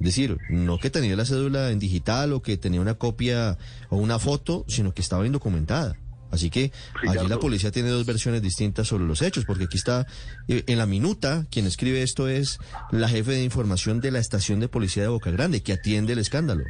Es 0.00 0.06
decir, 0.06 0.38
no 0.50 0.78
que 0.78 0.90
tenía 0.90 1.16
la 1.16 1.24
cédula 1.24 1.70
en 1.70 1.78
digital 1.78 2.32
o 2.34 2.42
que 2.42 2.56
tenía 2.58 2.80
una 2.80 2.94
copia 2.94 3.56
o 3.88 3.96
una 3.96 4.18
foto, 4.18 4.64
sino 4.68 4.92
que 4.92 5.00
estaba 5.02 5.26
indocumentada. 5.26 5.96
Así 6.36 6.50
que 6.50 6.70
allí 7.08 7.26
la 7.28 7.38
policía 7.38 7.70
tiene 7.70 7.88
dos 7.88 8.06
versiones 8.06 8.42
distintas 8.42 8.86
sobre 8.88 9.04
los 9.04 9.22
hechos, 9.22 9.44
porque 9.44 9.64
aquí 9.64 9.76
está, 9.76 10.06
eh, 10.48 10.64
en 10.66 10.78
la 10.78 10.86
minuta, 10.86 11.46
quien 11.50 11.66
escribe 11.66 12.02
esto 12.02 12.28
es 12.28 12.58
la 12.92 13.08
jefe 13.08 13.32
de 13.32 13.42
información 13.42 14.00
de 14.00 14.10
la 14.10 14.18
estación 14.18 14.60
de 14.60 14.68
policía 14.68 15.02
de 15.02 15.08
Boca 15.08 15.30
Grande, 15.30 15.62
que 15.62 15.72
atiende 15.72 16.12
el 16.12 16.18
escándalo. 16.18 16.64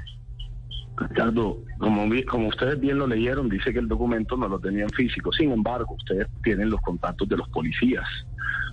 Ricardo, 0.96 1.58
como, 1.78 2.08
como 2.30 2.48
ustedes 2.48 2.80
bien 2.80 2.98
lo 2.98 3.06
leyeron, 3.06 3.48
dice 3.48 3.72
que 3.72 3.80
el 3.80 3.88
documento 3.88 4.36
no 4.36 4.48
lo 4.48 4.58
tenían 4.58 4.88
físico. 4.90 5.32
Sin 5.32 5.50
embargo, 5.52 5.94
ustedes 5.94 6.26
tienen 6.42 6.70
los 6.70 6.80
contactos 6.80 7.28
de 7.28 7.36
los 7.36 7.48
policías. 7.48 8.06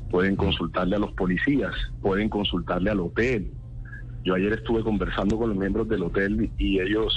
Pueden 0.09 0.35
consultarle 0.35 0.95
a 0.95 0.99
los 0.99 1.11
policías, 1.13 1.73
pueden 2.01 2.29
consultarle 2.29 2.91
al 2.91 2.99
hotel. 2.99 3.51
Yo 4.23 4.35
ayer 4.35 4.53
estuve 4.53 4.83
conversando 4.83 5.37
con 5.37 5.49
los 5.49 5.57
miembros 5.57 5.89
del 5.89 6.03
hotel 6.03 6.49
y 6.57 6.79
ellos, 6.79 7.13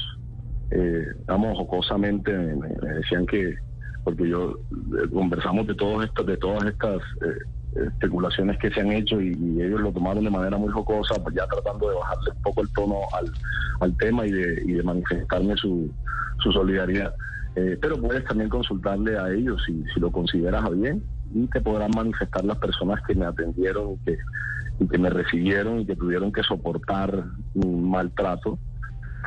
eh, 0.70 1.06
vamos, 1.26 1.56
jocosamente 1.56 2.32
me, 2.32 2.56
me 2.56 2.94
decían 2.94 3.26
que, 3.26 3.54
porque 4.06 4.28
yo 4.28 4.52
eh, 4.52 5.08
conversamos 5.12 5.66
de 5.66 5.74
todos 5.74 6.04
estos, 6.04 6.24
de 6.24 6.36
todas 6.36 6.64
estas 6.64 7.02
eh, 7.22 7.82
especulaciones 7.88 8.56
que 8.58 8.70
se 8.70 8.80
han 8.80 8.92
hecho 8.92 9.20
y, 9.20 9.32
y 9.36 9.60
ellos 9.60 9.80
lo 9.80 9.90
tomaron 9.90 10.22
de 10.22 10.30
manera 10.30 10.56
muy 10.56 10.70
jocosa, 10.70 11.20
pues 11.24 11.34
ya 11.34 11.44
tratando 11.48 11.88
de 11.88 11.96
bajarle 11.96 12.30
un 12.36 12.42
poco 12.42 12.62
el 12.62 12.72
tono 12.72 13.00
al, 13.12 13.32
al 13.80 13.96
tema 13.96 14.24
y 14.24 14.30
de, 14.30 14.62
y 14.64 14.72
de 14.74 14.82
manifestarme 14.84 15.56
su, 15.56 15.90
su 16.38 16.52
solidaridad. 16.52 17.16
Eh, 17.56 17.76
pero 17.82 18.00
puedes 18.00 18.24
también 18.26 18.48
consultarle 18.48 19.18
a 19.18 19.28
ellos 19.32 19.60
si, 19.66 19.82
si 19.92 19.98
lo 19.98 20.12
consideras 20.12 20.62
a 20.64 20.70
bien 20.70 21.02
y 21.34 21.48
te 21.48 21.60
podrán 21.60 21.90
manifestar 21.96 22.44
las 22.44 22.58
personas 22.58 23.00
que 23.08 23.16
me 23.16 23.26
atendieron 23.26 23.94
y 23.94 23.98
que, 24.04 24.18
y 24.78 24.86
que 24.86 24.98
me 24.98 25.10
recibieron 25.10 25.80
y 25.80 25.86
que 25.86 25.96
tuvieron 25.96 26.30
que 26.30 26.44
soportar 26.44 27.24
un 27.54 27.90
maltrato 27.90 28.56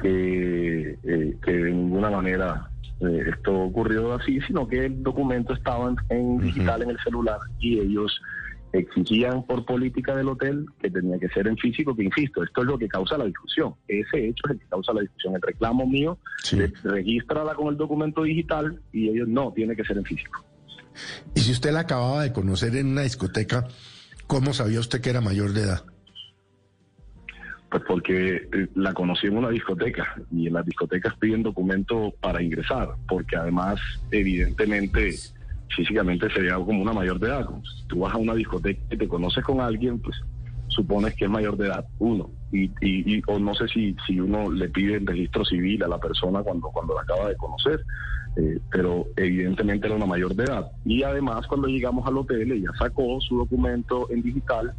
que, 0.01 0.97
eh, 1.03 1.37
que 1.43 1.51
de 1.51 1.71
ninguna 1.71 2.09
manera 2.09 2.69
eh, 3.01 3.23
esto 3.33 3.53
ocurrió 3.53 4.13
así, 4.13 4.39
sino 4.41 4.67
que 4.67 4.85
el 4.85 5.01
documento 5.03 5.53
estaba 5.53 5.89
en, 5.89 5.97
en 6.09 6.37
digital 6.39 6.81
en 6.81 6.91
el 6.91 6.99
celular 6.99 7.39
y 7.59 7.79
ellos 7.79 8.19
exigían 8.71 9.43
por 9.43 9.65
política 9.65 10.15
del 10.15 10.29
hotel 10.29 10.65
que 10.79 10.89
tenía 10.91 11.17
que 11.17 11.27
ser 11.29 11.47
en 11.47 11.57
físico, 11.57 11.95
que 11.95 12.03
insisto, 12.03 12.43
esto 12.43 12.61
es 12.61 12.67
lo 12.67 12.77
que 12.77 12.87
causa 12.87 13.17
la 13.17 13.25
discusión. 13.25 13.73
Ese 13.87 14.27
hecho 14.27 14.43
es 14.45 14.51
el 14.51 14.59
que 14.59 14.65
causa 14.67 14.93
la 14.93 15.01
discusión. 15.01 15.35
El 15.35 15.41
reclamo 15.41 15.87
mío, 15.87 16.17
Sí. 16.43 16.57
de 16.57 16.71
regístrala 16.83 17.55
con 17.55 17.67
el 17.69 17.77
documento 17.77 18.23
digital 18.23 18.79
y 18.93 19.09
ellos 19.09 19.27
no, 19.27 19.51
tiene 19.53 19.75
que 19.75 19.83
ser 19.83 19.97
en 19.97 20.03
físico. 20.05 20.45
Y 21.33 21.39
si 21.39 21.51
usted 21.51 21.71
la 21.71 21.81
acababa 21.81 22.23
de 22.23 22.33
conocer 22.33 22.75
en 22.75 22.87
una 22.87 23.01
discoteca, 23.01 23.67
¿cómo 24.27 24.53
sabía 24.53 24.79
usted 24.79 25.01
que 25.01 25.09
era 25.09 25.21
mayor 25.21 25.53
de 25.53 25.61
edad? 25.61 25.83
Pues 27.69 27.83
porque 27.87 28.35
eh, 28.51 28.67
la 28.75 28.93
conocí 28.93 29.27
en 29.27 29.37
una 29.37 29.49
discoteca 29.49 30.15
y 30.31 30.47
en 30.47 30.53
las 30.53 30.65
discotecas 30.65 31.15
piden 31.19 31.43
documento 31.43 32.13
para 32.19 32.41
ingresar, 32.41 32.89
porque 33.07 33.35
además, 33.35 33.79
evidentemente, 34.11 35.13
físicamente 35.75 36.29
sería 36.31 36.55
como 36.55 36.81
una 36.81 36.93
mayor 36.93 37.19
de 37.19 37.27
edad. 37.27 37.45
Si 37.77 37.85
tú 37.87 37.99
vas 37.99 38.13
a 38.13 38.17
una 38.17 38.33
discoteca 38.33 38.81
y 38.89 38.97
te 38.97 39.07
conoces 39.07 39.43
con 39.43 39.61
alguien, 39.61 39.99
pues 39.99 40.17
supones 40.67 41.15
que 41.15 41.25
es 41.25 41.31
mayor 41.31 41.57
de 41.57 41.67
edad, 41.67 41.85
uno. 41.99 42.31
Y, 42.51 42.65
y, 42.81 43.17
y- 43.17 43.21
o 43.27 43.37
no 43.37 43.53
sé 43.53 43.67
si, 43.67 43.95
si 44.07 44.19
uno 44.19 44.51
le 44.51 44.69
pide 44.69 44.95
el 44.95 45.05
registro 45.05 45.45
civil 45.45 45.83
a 45.83 45.87
la 45.87 45.99
persona 45.99 46.41
cuando, 46.41 46.69
cuando 46.69 46.95
la 46.95 47.01
acaba 47.01 47.29
de 47.29 47.35
conocer, 47.35 47.83
eh, 48.37 48.59
pero 48.71 49.05
evidentemente 49.15 49.87
era 49.87 49.95
una 49.95 50.05
mayor 50.05 50.33
de 50.35 50.43
edad. 50.45 50.71
Y 50.85 51.03
además, 51.03 51.45
cuando 51.47 51.67
llegamos 51.67 52.07
al 52.07 52.17
hotel, 52.17 52.51
ella 52.51 52.69
sacó 52.79 53.19
su 53.21 53.37
documento 53.37 54.07
en 54.11 54.21
digital 54.23 54.73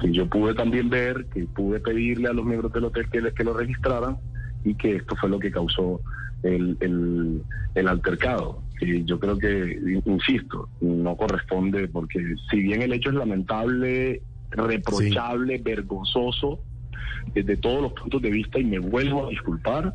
que 0.00 0.12
yo 0.12 0.28
pude 0.28 0.54
también 0.54 0.88
ver, 0.90 1.26
que 1.26 1.44
pude 1.46 1.80
pedirle 1.80 2.28
a 2.28 2.32
los 2.32 2.44
miembros 2.44 2.72
del 2.72 2.84
hotel 2.84 3.08
que, 3.10 3.32
que 3.32 3.44
lo 3.44 3.54
registraran 3.54 4.18
y 4.64 4.74
que 4.74 4.96
esto 4.96 5.16
fue 5.16 5.28
lo 5.28 5.38
que 5.38 5.50
causó 5.50 6.00
el, 6.42 6.76
el, 6.80 7.42
el 7.74 7.88
altercado. 7.88 8.62
Y 8.80 9.04
yo 9.04 9.18
creo 9.18 9.38
que, 9.38 10.00
insisto, 10.04 10.68
no 10.80 11.16
corresponde 11.16 11.88
porque 11.88 12.34
si 12.50 12.60
bien 12.60 12.82
el 12.82 12.92
hecho 12.92 13.10
es 13.10 13.16
lamentable, 13.16 14.22
reprochable, 14.50 15.58
vergonzoso, 15.58 16.60
desde 17.34 17.56
todos 17.56 17.82
los 17.82 17.92
puntos 17.92 18.22
de 18.22 18.30
vista, 18.30 18.58
y 18.58 18.64
me 18.64 18.78
vuelvo 18.78 19.26
a 19.26 19.30
disculpar, 19.30 19.94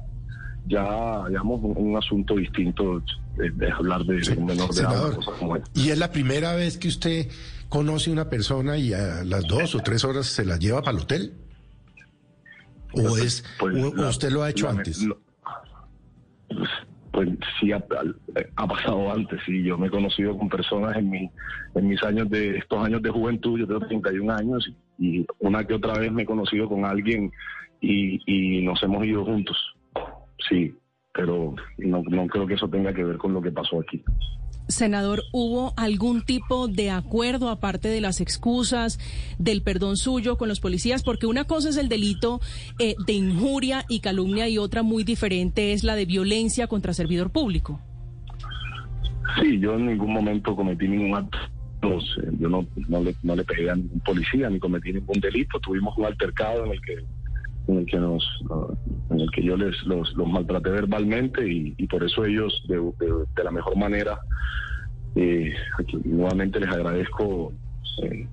ya, 0.67 1.27
digamos, 1.27 1.61
un, 1.63 1.73
un 1.75 1.97
asunto 1.97 2.35
distinto 2.35 3.01
de, 3.37 3.49
de 3.51 3.71
hablar 3.71 4.03
de, 4.05 4.21
un 4.37 4.45
menor 4.45 4.73
de 4.73 4.81
edad, 4.81 5.13
como. 5.39 5.57
¿y 5.73 5.89
es 5.89 5.97
la 5.97 6.11
primera 6.11 6.53
vez 6.55 6.77
que 6.77 6.87
usted 6.87 7.27
conoce 7.73 8.11
una 8.11 8.29
persona 8.29 8.77
y 8.77 8.93
a 8.93 9.23
las 9.23 9.47
dos 9.47 9.73
o 9.73 9.79
tres 9.79 10.05
horas 10.05 10.27
se 10.27 10.45
la 10.45 10.57
lleva 10.57 10.83
para 10.83 10.95
el 10.97 11.03
hotel? 11.03 11.33
¿O, 12.91 13.17
es, 13.17 13.43
Pues, 13.57 13.83
o- 13.83 13.89
o 13.89 13.95
la- 13.95 14.09
usted 14.09 14.29
lo 14.29 14.43
ha 14.43 14.51
hecho 14.51 14.65
la- 14.65 14.71
antes? 14.77 15.01
lo- 15.01 15.19
pues, 16.49 16.69
pues 17.11 17.29
sí, 17.59 17.71
ha, 17.71 17.83
ha 18.57 18.67
pasado 18.67 19.11
antes. 19.11 19.39
Sí, 19.43 19.63
yo 19.63 19.75
me 19.79 19.87
he 19.87 19.89
conocido 19.89 20.37
con 20.37 20.49
personas 20.49 20.95
en, 20.97 21.09
mi, 21.09 21.27
en 21.73 21.87
mis 21.87 22.03
años 22.03 22.29
de 22.29 22.57
estos 22.59 22.85
años 22.85 23.01
de 23.01 23.09
juventud. 23.09 23.59
Yo 23.59 23.65
tengo 23.65 23.87
31 23.87 24.29
años 24.29 24.71
y 24.99 25.25
una 25.39 25.65
que 25.65 25.73
otra 25.73 25.97
vez 25.97 26.11
me 26.11 26.21
he 26.21 26.25
conocido 26.27 26.69
con 26.69 26.85
alguien 26.85 27.31
y, 27.81 28.19
y 28.27 28.61
nos 28.63 28.83
hemos 28.83 29.03
ido 29.03 29.25
juntos. 29.25 29.57
Sí, 30.47 30.75
pero 31.11 31.55
no, 31.79 32.03
no 32.07 32.27
creo 32.27 32.45
que 32.45 32.53
eso 32.53 32.67
tenga 32.69 32.93
que 32.93 33.03
ver 33.03 33.17
con 33.17 33.33
lo 33.33 33.41
que 33.41 33.51
pasó 33.51 33.79
aquí. 33.79 34.03
Senador, 34.67 35.23
¿hubo 35.31 35.73
algún 35.77 36.21
tipo 36.23 36.67
de 36.67 36.89
acuerdo, 36.89 37.49
aparte 37.49 37.89
de 37.89 38.01
las 38.01 38.21
excusas, 38.21 38.99
del 39.37 39.61
perdón 39.61 39.97
suyo 39.97 40.37
con 40.37 40.47
los 40.47 40.59
policías? 40.59 41.03
Porque 41.03 41.25
una 41.25 41.43
cosa 41.45 41.69
es 41.69 41.77
el 41.77 41.89
delito 41.89 42.39
eh, 42.79 42.95
de 43.05 43.13
injuria 43.13 43.85
y 43.89 43.99
calumnia 43.99 44.47
y 44.47 44.57
otra 44.57 44.83
muy 44.83 45.03
diferente 45.03 45.73
es 45.73 45.83
la 45.83 45.95
de 45.95 46.05
violencia 46.05 46.67
contra 46.67 46.93
servidor 46.93 47.31
público. 47.31 47.79
Sí, 49.41 49.59
yo 49.59 49.75
en 49.75 49.87
ningún 49.87 50.13
momento 50.13 50.55
cometí 50.55 50.87
ningún 50.87 51.15
acto 51.15 51.37
eh, 51.83 52.31
yo 52.39 52.49
no, 52.49 52.65
no, 52.87 53.03
le, 53.03 53.15
no 53.23 53.35
le 53.35 53.43
pegué 53.43 53.69
a 53.69 53.75
ningún 53.75 53.99
policía 53.99 54.49
ni 54.49 54.59
cometí 54.59 54.93
ningún 54.93 55.19
delito. 55.19 55.59
Tuvimos 55.59 55.97
un 55.97 56.05
altercado 56.05 56.65
en 56.65 56.71
el 56.71 56.81
que 56.81 57.03
en 57.67 57.77
el 57.77 57.85
que 57.85 57.97
nos 57.97 58.23
en 59.09 59.19
el 59.19 59.31
que 59.31 59.43
yo 59.43 59.55
les 59.55 59.81
los, 59.83 60.13
los 60.15 60.27
maltraté 60.27 60.69
verbalmente 60.69 61.47
y, 61.49 61.73
y, 61.77 61.87
por 61.87 62.03
eso 62.03 62.25
ellos 62.25 62.63
de, 62.67 62.81
la 63.43 63.51
mejor 63.51 63.77
manera 63.77 64.19
eh, 65.15 65.53
nuevamente 66.03 66.59
les 66.59 66.69
agradezco 66.69 67.53
eh, 68.03 68.27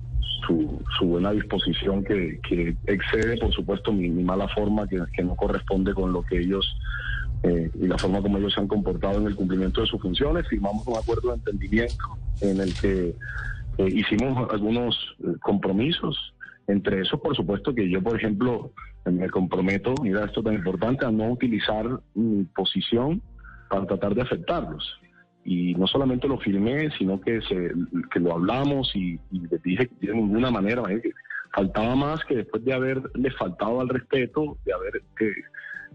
su, 0.45 0.81
su, 0.97 1.05
buena 1.05 1.31
disposición 1.31 2.03
que, 2.03 2.39
excede 2.87 3.37
por 3.37 3.53
supuesto 3.53 3.93
mi, 3.93 4.09
mala 4.09 4.47
forma 4.49 4.87
que, 4.87 4.99
que, 5.13 5.23
no 5.23 5.35
corresponde 5.35 5.93
con 5.93 6.11
lo 6.11 6.23
que 6.23 6.39
ellos 6.39 6.65
eh, 7.43 7.71
y 7.73 7.87
la 7.87 7.97
forma 7.97 8.21
como 8.21 8.37
ellos 8.37 8.53
se 8.53 8.61
han 8.61 8.67
comportado 8.67 9.19
en 9.19 9.27
el 9.27 9.35
cumplimiento 9.35 9.81
de 9.81 9.87
sus 9.87 9.99
funciones. 9.99 10.47
Firmamos 10.47 10.85
un 10.85 10.97
acuerdo 10.97 11.29
de 11.29 11.35
entendimiento 11.35 12.03
en 12.41 12.61
el 12.61 12.73
que 12.75 13.15
eh, 13.77 13.87
hicimos 13.87 14.49
algunos 14.51 14.95
compromisos 15.41 16.33
entre 16.67 17.01
esos, 17.01 17.19
por 17.19 17.35
supuesto, 17.35 17.73
que 17.73 17.89
yo, 17.89 18.01
por 18.01 18.15
ejemplo, 18.15 18.71
me 19.05 19.29
comprometo, 19.29 19.95
mira 20.01 20.25
esto 20.25 20.43
tan 20.43 20.53
importante, 20.53 21.05
a 21.05 21.11
no 21.11 21.29
utilizar 21.31 21.85
mi 22.13 22.43
posición 22.45 23.21
para 23.69 23.85
tratar 23.85 24.15
de 24.15 24.21
afectarlos. 24.21 24.99
Y 25.43 25.73
no 25.75 25.87
solamente 25.87 26.27
lo 26.27 26.37
firmé, 26.37 26.91
sino 26.97 27.19
que, 27.19 27.41
se, 27.41 27.71
que 28.11 28.19
lo 28.19 28.33
hablamos 28.33 28.95
y, 28.95 29.19
les 29.31 29.61
dije 29.63 29.87
que 29.87 30.07
de 30.07 30.13
ninguna 30.13 30.51
manera, 30.51 30.83
faltaba 31.53 31.95
más 31.95 32.23
que 32.25 32.37
después 32.37 32.63
de 32.63 32.73
haberle 32.73 33.31
faltado 33.31 33.81
al 33.81 33.89
respeto, 33.89 34.57
de 34.65 34.73
haber 34.73 35.01
que, 35.17 35.31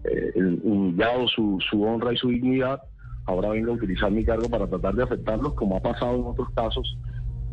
eh, 0.04 0.58
humillado 0.62 1.28
su, 1.28 1.58
su 1.70 1.82
honra 1.82 2.12
y 2.12 2.16
su 2.16 2.28
dignidad, 2.28 2.80
ahora 3.24 3.50
venga 3.50 3.70
a 3.70 3.74
utilizar 3.74 4.10
mi 4.10 4.24
cargo 4.24 4.48
para 4.48 4.66
tratar 4.66 4.94
de 4.94 5.04
afectarlos, 5.04 5.54
como 5.54 5.76
ha 5.76 5.80
pasado 5.80 6.16
en 6.16 6.24
otros 6.24 6.50
casos 6.50 6.98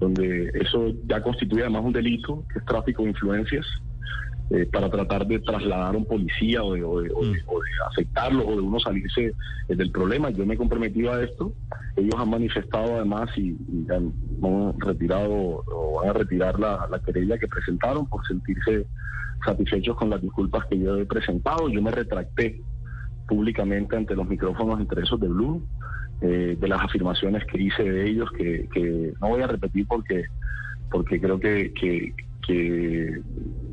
donde 0.04 0.52
eso 0.54 0.94
ya 1.08 1.22
constituye 1.22 1.64
además 1.64 1.84
un 1.86 1.94
delito, 1.94 2.44
que 2.52 2.60
es 2.60 2.66
tráfico 2.66 3.04
de 3.04 3.10
influencias, 3.10 3.66
eh, 4.50 4.68
para 4.72 4.90
tratar 4.90 5.26
de 5.26 5.40
trasladar 5.40 5.96
a 5.96 5.98
un 5.98 6.06
policía 6.06 6.64
o 6.64 6.74
de, 6.74 6.84
o, 6.84 7.02
de, 7.02 7.10
o, 7.12 7.22
de, 7.22 7.42
o 7.48 7.60
de, 7.60 7.70
afectarlo 7.90 8.46
o 8.46 8.52
de 8.52 8.62
uno 8.62 8.80
salirse 8.80 9.34
eh, 9.70 9.76
del 9.76 9.90
problema. 9.92 10.30
Yo 10.30 10.46
me 10.46 10.56
he 10.56 10.58
comprometido 10.58 11.14
a 11.14 11.24
esto. 11.24 11.54
Ellos 11.96 12.16
han 12.18 12.30
manifestado 12.30 12.98
además 12.98 13.30
y, 13.38 13.52
y 13.52 13.86
han, 13.90 14.14
han, 14.44 14.80
retirado 14.80 15.64
o 15.66 16.02
van 16.02 16.10
a 16.10 16.14
retirar 16.14 16.60
la, 16.60 16.88
la 16.92 17.00
querella 17.00 17.38
que 17.38 17.48
presentaron 17.48 18.08
por 18.08 18.26
sentirse 18.28 18.86
satisfechos 19.46 19.96
con 19.96 20.10
las 20.10 20.22
disculpas 20.22 20.66
que 20.66 20.78
yo 20.78 20.98
he 20.98 21.06
presentado. 21.06 21.70
Yo 21.70 21.82
me 21.82 21.92
retracté 21.92 22.62
públicamente 23.28 23.96
ante 23.96 24.16
los 24.16 24.28
micrófonos 24.28 24.80
entre 24.80 25.04
esos 25.04 25.20
de 25.20 25.30
Blue 25.30 25.66
eh, 26.24 26.56
de 26.58 26.68
las 26.70 26.82
afirmaciones 26.82 27.44
que 27.46 27.62
hice 27.62 27.84
de 27.84 28.10
ellos, 28.10 28.32
que, 28.32 28.70
que 28.74 29.14
no 29.20 29.28
voy 29.28 29.42
a 29.42 29.48
repetir 29.48 29.86
porque, 29.86 30.24
porque 30.90 31.20
creo 31.20 31.38
que, 31.38 31.74
que, 31.74 32.16
que 32.48 33.22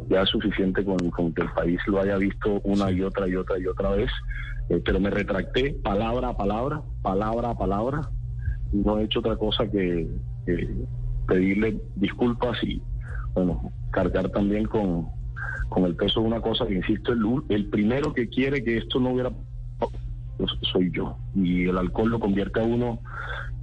ya 0.09 0.23
es 0.23 0.29
suficiente 0.29 0.85
con, 0.85 0.99
con, 1.11 1.33
que 1.33 1.43
el 1.43 1.53
país 1.53 1.79
lo 1.87 2.01
haya 2.01 2.17
visto 2.17 2.61
una 2.65 2.91
y 2.91 3.03
otra 3.03 3.29
y 3.29 3.37
otra 3.37 3.57
y 3.57 3.67
otra 3.67 3.91
vez, 3.91 4.11
eh, 4.69 4.83
pero 4.85 4.99
me 4.99 5.11
retracté 5.11 5.75
palabra 5.75 6.31
a 6.31 6.37
palabra, 6.37 6.83
palabra 7.03 7.51
a 7.51 7.57
palabra, 7.57 8.01
no 8.73 8.99
he 8.99 9.05
hecho 9.05 9.21
otra 9.21 9.37
cosa 9.37 9.71
que, 9.71 10.09
que 10.45 10.69
pedirle 11.29 11.81
disculpas 11.95 12.59
y, 12.65 12.83
bueno, 13.33 13.71
cargar 13.93 14.29
también 14.31 14.65
con, 14.65 15.07
con 15.69 15.85
el 15.85 15.95
peso 15.95 16.21
de 16.21 16.27
una 16.27 16.41
cosa 16.41 16.67
que, 16.67 16.75
insisto, 16.75 17.13
el, 17.13 17.25
el 17.49 17.67
primero 17.67 18.13
que 18.13 18.29
quiere 18.29 18.65
que 18.65 18.79
esto 18.79 18.99
no 18.99 19.11
hubiera 19.11 19.31
soy 20.73 20.91
yo. 20.93 21.17
Y 21.35 21.67
el 21.67 21.79
alcohol 21.79 22.11
lo 22.11 22.21
convierte 22.21 22.61
a 22.61 22.65
uno 22.65 23.01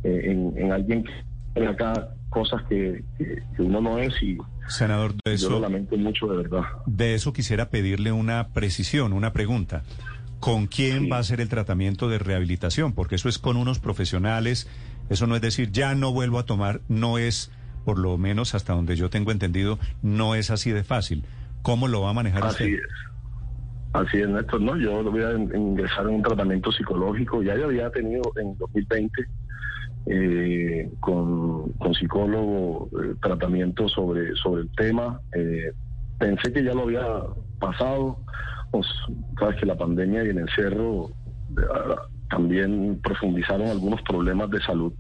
eh, 0.04 0.22
en, 0.26 0.54
en, 0.58 0.72
alguien 0.72 1.04
que 1.04 1.12
tiene 1.54 1.70
acá 1.70 2.10
cosas 2.30 2.62
que, 2.64 3.04
que, 3.18 3.44
que, 3.56 3.62
uno 3.62 3.82
no 3.82 3.98
es 4.00 4.22
y 4.22 4.38
Senador, 4.68 5.16
de 5.24 5.34
eso, 5.34 5.50
yo 5.50 5.56
lo 5.56 5.62
lamento 5.62 5.98
mucho 5.98 6.28
de 6.28 6.38
verdad. 6.38 6.64
De 6.86 7.16
eso 7.16 7.32
quisiera 7.34 7.70
pedirle 7.70 8.12
una 8.12 8.50
precisión, 8.50 9.14
una 9.14 9.32
pregunta. 9.32 9.84
¿Con 10.40 10.68
quién 10.68 11.04
sí. 11.04 11.10
va 11.10 11.18
a 11.18 11.24
ser 11.24 11.42
el 11.42 11.50
tratamiento 11.50 12.10
de 12.10 12.20
rehabilitación? 12.20 12.94
Porque 12.94 13.16
eso 13.16 13.30
es 13.30 13.40
con 13.40 13.58
unos 13.58 13.80
profesionales, 13.80 14.68
eso 15.10 15.26
no 15.26 15.36
es 15.36 15.42
decir, 15.42 15.72
ya 15.72 15.96
no 15.96 16.12
vuelvo 16.12 16.38
a 16.38 16.46
tomar, 16.46 16.82
no 16.90 17.18
es, 17.18 17.52
por 17.86 17.98
lo 17.98 18.18
menos 18.18 18.54
hasta 18.56 18.74
donde 18.74 18.96
yo 18.96 19.10
tengo 19.10 19.32
entendido, 19.32 19.80
no 20.02 20.36
es 20.36 20.52
así 20.52 20.72
de 20.72 20.84
fácil. 20.84 21.24
¿Cómo 21.62 21.88
lo 21.88 22.02
va 22.02 22.12
a 22.12 22.14
manejar 22.14 22.44
así 22.44 22.64
usted? 22.64 22.76
Es. 22.76 23.17
Así 23.94 24.18
es, 24.18 24.30
Néstor, 24.30 24.62
¿no? 24.62 24.78
Yo 24.78 25.04
voy 25.04 25.24
a 25.24 25.34
ingresar 25.34 26.08
en 26.08 26.16
un 26.16 26.22
tratamiento 26.22 26.72
psicológico. 26.72 27.42
Ya 27.42 27.56
yo 27.56 27.66
había 27.66 27.90
tenido 27.90 28.22
en 28.36 28.58
2020 28.58 29.28
eh, 30.08 30.90
con, 31.00 31.72
con, 31.74 31.94
psicólogo 31.94 32.90
eh, 32.94 33.16
tratamiento 33.22 33.88
sobre, 33.90 34.36
sobre 34.36 34.62
el 34.64 34.72
tema. 34.72 35.20
Eh, 35.34 35.72
pensé 36.20 36.52
que 36.52 36.64
ya 36.64 36.74
lo 36.74 36.84
había 36.84 37.06
pasado. 37.60 38.20
Pues, 38.72 38.88
sabes 39.40 39.56
que 39.60 39.66
la 39.66 39.78
pandemia 39.78 40.24
y 40.24 40.30
el 40.30 40.40
encierro 40.40 41.10
también 42.30 43.00
profundizaron 43.02 43.68
algunos 43.68 44.02
problemas 44.02 44.50
de 44.52 44.62
salud 44.62 44.94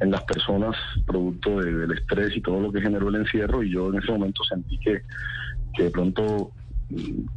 en 0.00 0.10
las 0.10 0.22
personas 0.24 0.76
producto 1.06 1.60
de, 1.60 1.72
del 1.72 1.92
estrés 1.92 2.36
y 2.36 2.40
todo 2.40 2.60
lo 2.60 2.70
que 2.70 2.80
generó 2.80 3.08
el 3.08 3.16
encierro 3.16 3.62
y 3.62 3.72
yo 3.72 3.88
en 3.88 3.98
ese 3.98 4.12
momento 4.12 4.44
sentí 4.44 4.78
que, 4.78 5.02
que 5.74 5.84
de 5.84 5.90
pronto 5.90 6.52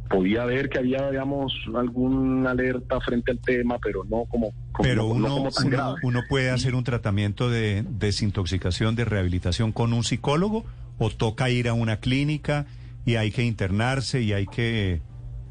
podía 0.08 0.44
ver 0.44 0.68
que 0.68 0.78
había, 0.78 1.10
digamos, 1.10 1.52
alguna 1.74 2.50
alerta 2.50 3.00
frente 3.00 3.32
al 3.32 3.38
tema, 3.38 3.78
pero 3.82 4.04
no 4.04 4.24
como... 4.24 4.52
como 4.72 4.82
pero 4.82 5.06
uno, 5.06 5.28
no 5.28 5.36
como 5.36 5.50
tan 5.50 5.66
uno, 5.66 5.76
grave. 5.76 6.00
uno, 6.02 6.20
puede 6.28 6.50
hacer 6.50 6.74
un 6.74 6.84
tratamiento 6.84 7.50
de 7.50 7.84
desintoxicación, 7.88 8.96
de 8.96 9.04
rehabilitación 9.04 9.72
con 9.72 9.92
un 9.92 10.04
psicólogo 10.04 10.64
o 10.98 11.10
toca 11.10 11.50
ir 11.50 11.68
a 11.68 11.74
una 11.74 11.98
clínica 11.98 12.66
y 13.04 13.16
hay 13.16 13.30
que 13.30 13.42
internarse 13.42 14.22
y 14.22 14.32
hay 14.32 14.46
que 14.46 15.02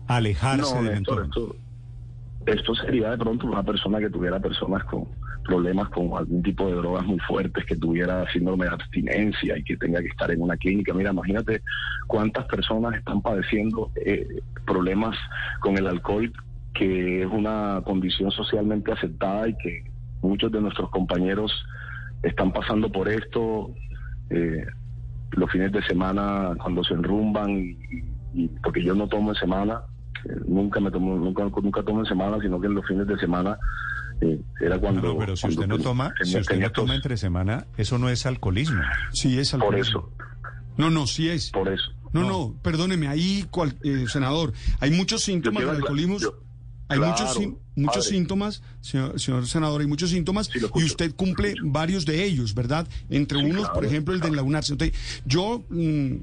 alejarse 0.08 0.76
no, 0.76 0.84
del 0.84 0.98
entorno. 0.98 1.26
Esto, 1.26 1.56
esto 2.46 2.76
sería 2.76 3.12
de 3.12 3.18
pronto 3.18 3.46
una 3.46 3.64
persona 3.64 4.00
que 4.00 4.10
tuviera 4.10 4.40
personas 4.40 4.84
con 4.86 5.06
problemas 5.44 5.90
con 5.90 6.16
algún 6.18 6.44
tipo 6.44 6.68
de 6.68 6.76
drogas 6.76 7.06
muy 7.06 7.20
fuertes, 7.20 7.66
que 7.66 7.76
tuviera 7.76 8.30
síndrome 8.32 8.66
de 8.66 8.72
abstinencia 8.72 9.58
y 9.58 9.64
que 9.64 9.78
tenga 9.78 10.00
que 10.02 10.08
estar 10.08 10.32
en 10.32 10.42
una 10.42 10.58
clínica. 10.58 10.94
Mira, 10.94 11.12
imagínate 11.12 11.62
cuántas 12.08 12.46
personas 12.46 12.96
están 12.96 13.22
padeciendo 13.22 13.92
eh, 14.06 14.28
problemas 14.66 15.18
con 15.60 15.78
el 15.78 15.88
alcohol, 15.88 16.32
que 16.74 17.24
es 17.24 17.28
una 17.28 17.82
condición 17.84 18.32
socialmente 18.32 18.92
aceptada 18.92 19.48
y 19.48 19.56
que 19.58 19.84
muchos 20.22 20.52
de 20.52 20.62
nuestros 20.62 20.90
compañeros 20.90 21.52
están 22.24 22.52
pasando 22.52 22.92
por 22.92 23.10
esto 23.10 23.74
eh, 24.30 24.66
los 25.32 25.52
fines 25.52 25.72
de 25.72 25.82
semana 25.84 26.56
cuando 26.62 26.84
se 26.84 26.94
enrumban 26.94 27.50
y, 27.52 27.78
y 28.34 28.48
porque 28.64 28.84
yo 28.84 28.94
no 28.94 29.08
tomo 29.08 29.32
en 29.32 29.36
semana, 29.36 29.82
eh, 30.26 30.36
nunca 30.48 30.80
me 30.80 30.92
tomo, 30.92 31.16
nunca, 31.16 31.44
nunca 31.44 31.84
tomo 31.84 32.02
en 32.02 32.06
semana, 32.06 32.38
sino 32.42 32.60
que 32.60 32.68
en 32.68 32.76
los 32.76 32.86
fines 32.86 33.08
de 33.08 33.18
semana 33.18 33.58
eh, 34.22 34.40
era 34.60 34.80
cuando. 34.80 35.02
No, 35.02 35.14
no, 35.14 35.20
pero 35.20 35.36
si 35.36 35.42
cuando 35.42 35.62
usted 35.62 35.68
no 35.68 35.78
toma, 35.80 36.14
si 36.24 36.38
usted 36.38 36.60
no 36.60 36.72
toma 36.72 36.96
entre 36.96 37.18
semana, 37.18 37.68
eso 37.78 37.98
no 37.98 38.10
es 38.10 38.26
alcoholismo. 38.26 38.82
Sí, 39.12 39.38
es 39.40 39.54
alcoholismo. 39.54 40.02
Por 40.02 40.12
eso. 40.12 40.32
No, 40.78 40.90
no, 40.90 41.08
sí 41.08 41.30
es. 41.30 41.52
Por 41.52 41.70
eso. 41.70 41.92
No, 42.14 42.22
no, 42.22 42.30
no 42.30 42.56
perdóneme, 42.62 43.08
ahí, 43.08 43.46
cual, 43.50 43.78
eh, 43.84 44.06
senador, 44.08 44.54
hay 44.80 44.92
muchos 44.92 45.24
síntomas 45.24 45.64
del 45.64 45.76
alcoholismo. 45.76 46.18
Yo, 46.20 46.34
hay 46.92 46.98
claro, 46.98 47.24
muchos, 47.24 47.54
muchos 47.76 48.06
síntomas, 48.06 48.62
señor, 48.82 49.18
señor, 49.18 49.48
senador, 49.48 49.80
hay 49.80 49.88
muchos 49.88 50.10
síntomas 50.10 50.50
sí, 50.52 50.60
y 50.76 50.84
usted 50.84 51.16
cumple 51.16 51.54
varios 51.64 52.06
de 52.06 52.26
ellos, 52.26 52.54
¿verdad? 52.54 52.86
Entre 53.10 53.40
sí, 53.40 53.46
unos, 53.46 53.62
claro, 53.62 53.74
por 53.74 53.86
ejemplo, 53.86 54.14
el 54.14 54.20
claro. 54.20 54.34
de 54.34 54.38
enlaunarse. 54.38 54.74
Entonces, 54.74 54.98
yo 55.26 55.64
mmm, 55.70 56.16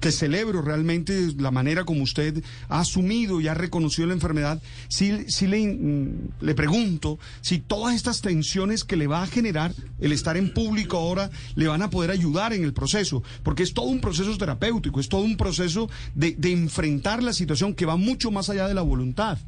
que 0.00 0.10
celebro 0.10 0.60
realmente 0.60 1.32
la 1.38 1.52
manera 1.52 1.84
como 1.84 2.02
usted 2.02 2.42
ha 2.68 2.80
asumido 2.80 3.40
y 3.40 3.46
ha 3.46 3.54
reconocido 3.54 4.08
la 4.08 4.14
enfermedad, 4.14 4.60
sí, 4.88 5.24
sí 5.28 5.46
le, 5.46 5.66
mmm, 5.68 6.30
le 6.40 6.54
pregunto 6.56 7.20
si 7.42 7.58
todas 7.60 7.94
estas 7.94 8.20
tensiones 8.20 8.82
que 8.82 8.96
le 8.96 9.06
va 9.06 9.22
a 9.22 9.26
generar 9.28 9.72
el 10.00 10.10
estar 10.10 10.36
en 10.36 10.52
público 10.52 10.96
ahora 10.96 11.30
le 11.54 11.68
van 11.68 11.82
a 11.82 11.90
poder 11.90 12.10
ayudar 12.10 12.52
en 12.52 12.64
el 12.64 12.72
proceso, 12.72 13.22
porque 13.44 13.62
es 13.62 13.72
todo 13.72 13.86
un 13.86 14.00
proceso 14.00 14.36
terapéutico, 14.36 14.98
es 14.98 15.08
todo 15.08 15.22
un 15.22 15.36
proceso 15.36 15.88
de, 16.16 16.34
de 16.36 16.50
enfrentar 16.50 17.22
la 17.22 17.32
situación 17.32 17.72
que 17.74 17.86
va 17.86 17.96
mucho 17.96 18.32
más 18.32 18.50
allá 18.50 18.66
de 18.66 18.74
la 18.74 18.82
voluntad. 18.82 19.38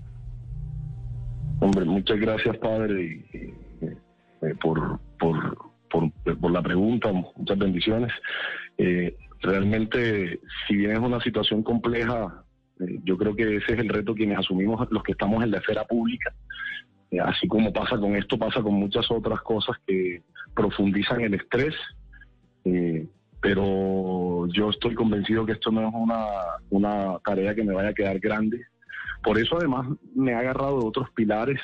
Hombre, 1.61 1.85
muchas 1.85 2.18
gracias, 2.18 2.57
padre, 2.57 3.03
y, 3.03 3.55
eh, 3.85 4.55
por, 4.62 4.99
por, 5.18 5.59
por, 5.90 6.11
por, 6.40 6.51
la 6.51 6.62
pregunta, 6.62 7.12
muchas 7.12 7.59
bendiciones. 7.59 8.11
Eh, 8.79 9.14
realmente, 9.40 10.40
si 10.66 10.77
bien 10.77 10.92
es 10.92 10.99
una 10.99 11.20
situación 11.20 11.62
compleja, 11.62 12.44
eh, 12.81 12.99
yo 13.05 13.18
creo 13.18 13.37
que 13.37 13.57
ese 13.57 13.75
es 13.75 13.79
el 13.79 13.90
reto 13.90 14.14
quienes 14.14 14.38
asumimos 14.38 14.88
los 14.90 15.03
que 15.03 15.12
estamos 15.12 15.44
en 15.44 15.51
la 15.51 15.59
esfera 15.59 15.85
pública. 15.85 16.33
Eh, 17.11 17.20
así 17.20 17.46
como 17.46 17.73
pasa 17.73 17.99
con 17.99 18.16
esto, 18.16 18.38
pasa 18.38 18.62
con 18.62 18.75
muchas 18.75 19.11
otras 19.11 19.42
cosas 19.42 19.77
que 19.87 20.23
profundizan 20.55 21.20
el 21.20 21.35
estrés. 21.35 21.75
Eh, 22.64 23.07
pero 23.42 24.46
yo 24.49 24.70
estoy 24.70 24.94
convencido 24.94 25.44
que 25.44 25.53
esto 25.53 25.70
no 25.70 25.88
es 25.88 25.94
una, 25.94 26.27
una 26.70 27.18
tarea 27.25 27.55
que 27.55 27.64
me 27.64 27.75
vaya 27.75 27.90
a 27.90 27.94
quedar 27.94 28.18
grande 28.18 28.66
por 29.22 29.38
eso 29.38 29.56
además 29.59 29.87
me 30.14 30.35
ha 30.35 30.38
agarrado 30.40 30.80
de 30.80 30.87
otros 30.87 31.11
pilares, 31.11 31.61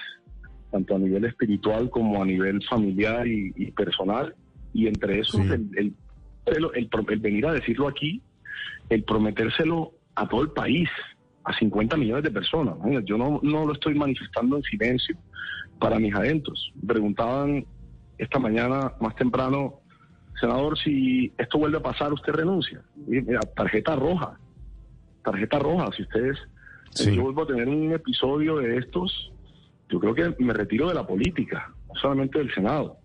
tanto 0.70 0.96
a 0.96 0.98
nivel 0.98 1.24
espiritual 1.24 1.90
como 1.90 2.22
a 2.22 2.26
nivel 2.26 2.62
familiar 2.64 3.26
y, 3.26 3.52
y 3.56 3.70
personal, 3.72 4.34
y 4.72 4.86
entre 4.86 5.20
esos 5.20 5.40
sí. 5.40 5.46
el, 5.52 5.70
el, 5.76 5.94
el, 6.46 6.88
el 7.08 7.18
venir 7.20 7.46
a 7.46 7.52
decirlo 7.52 7.88
aquí, 7.88 8.20
el 8.90 9.04
prometérselo 9.04 9.92
a 10.14 10.28
todo 10.28 10.42
el 10.42 10.50
país, 10.50 10.88
a 11.44 11.56
50 11.56 11.96
millones 11.96 12.24
de 12.24 12.30
personas. 12.30 12.74
Yo 13.04 13.16
no, 13.16 13.40
no 13.42 13.66
lo 13.66 13.72
estoy 13.72 13.94
manifestando 13.94 14.56
en 14.56 14.62
silencio 14.64 15.16
para 15.78 15.98
mis 15.98 16.14
adentros. 16.14 16.72
Preguntaban 16.86 17.64
esta 18.18 18.38
mañana 18.38 18.92
más 19.00 19.14
temprano, 19.14 19.80
senador, 20.40 20.78
si 20.78 21.32
esto 21.38 21.58
vuelve 21.58 21.78
a 21.78 21.82
pasar, 21.82 22.12
usted 22.12 22.32
renuncia. 22.32 22.82
mira, 23.06 23.40
tarjeta 23.54 23.94
roja, 23.94 24.38
tarjeta 25.24 25.58
roja, 25.58 25.90
si 25.96 26.02
ustedes, 26.02 26.38
yo 27.04 27.22
vuelvo 27.22 27.42
a 27.42 27.46
tener 27.46 27.68
un 27.68 27.92
episodio 27.92 28.56
de 28.56 28.78
estos, 28.78 29.32
yo 29.88 30.00
creo 30.00 30.14
que 30.14 30.42
me 30.42 30.52
retiro 30.52 30.88
de 30.88 30.94
la 30.94 31.06
política, 31.06 31.72
no 31.88 31.94
solamente 32.00 32.38
del 32.38 32.52
Senado 32.52 32.98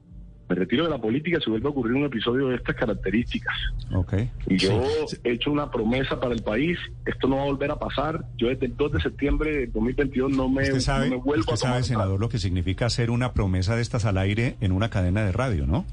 me 0.51 0.56
retiro 0.56 0.84
de 0.84 0.89
la 0.89 0.97
política 0.97 1.39
si 1.41 1.49
vuelve 1.49 1.67
a 1.67 1.71
ocurrir 1.71 1.95
un 1.95 2.04
episodio 2.04 2.49
de 2.49 2.56
estas 2.56 2.75
características. 2.75 3.56
Okay. 3.93 4.30
Y 4.47 4.58
yo 4.58 4.84
he 5.23 5.32
hecho 5.32 5.49
una 5.49 5.71
promesa 5.71 6.19
para 6.19 6.34
el 6.34 6.43
país, 6.43 6.77
esto 7.06 7.27
no 7.30 7.38
va 7.38 7.43
a 7.43 7.45
volver 7.45 7.71
a 7.71 7.80
pasar. 7.80 8.25
Yo 8.36 8.49
desde 8.49 8.65
el 8.65 8.75
2 8.75 8.91
de 8.91 9.01
septiembre 9.01 9.51
de 9.51 9.67
2022 9.67 10.32
no 10.32 10.49
me, 10.49 10.65
sabe, 10.82 11.10
no 11.10 11.17
me 11.17 11.21
vuelvo 11.21 11.54
usted 11.54 11.67
a 11.67 11.71
sabe, 11.71 11.84
senador, 11.84 12.19
lo 12.19 12.27
que 12.27 12.38
significa 12.38 12.86
hacer 12.86 13.12
una 13.12 13.34
promesa 13.34 13.77
de 13.77 13.82
estas 13.82 14.04
al 14.04 14.17
aire 14.17 14.58
en 14.60 14.73
una 14.73 14.89
cadena 14.89 15.23
de 15.23 15.32
radio, 15.32 15.65
¿no? 15.65 15.86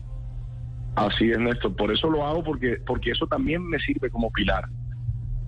Así 0.97 1.31
es, 1.31 1.39
Néstor. 1.39 1.77
Por 1.77 1.93
eso 1.93 2.11
lo 2.11 2.27
hago, 2.27 2.43
porque, 2.43 2.79
porque 2.85 3.13
eso 3.13 3.29
también 3.29 3.65
me 3.65 3.79
sirve 3.79 4.11
como 4.11 4.33
pilar. 4.33 4.65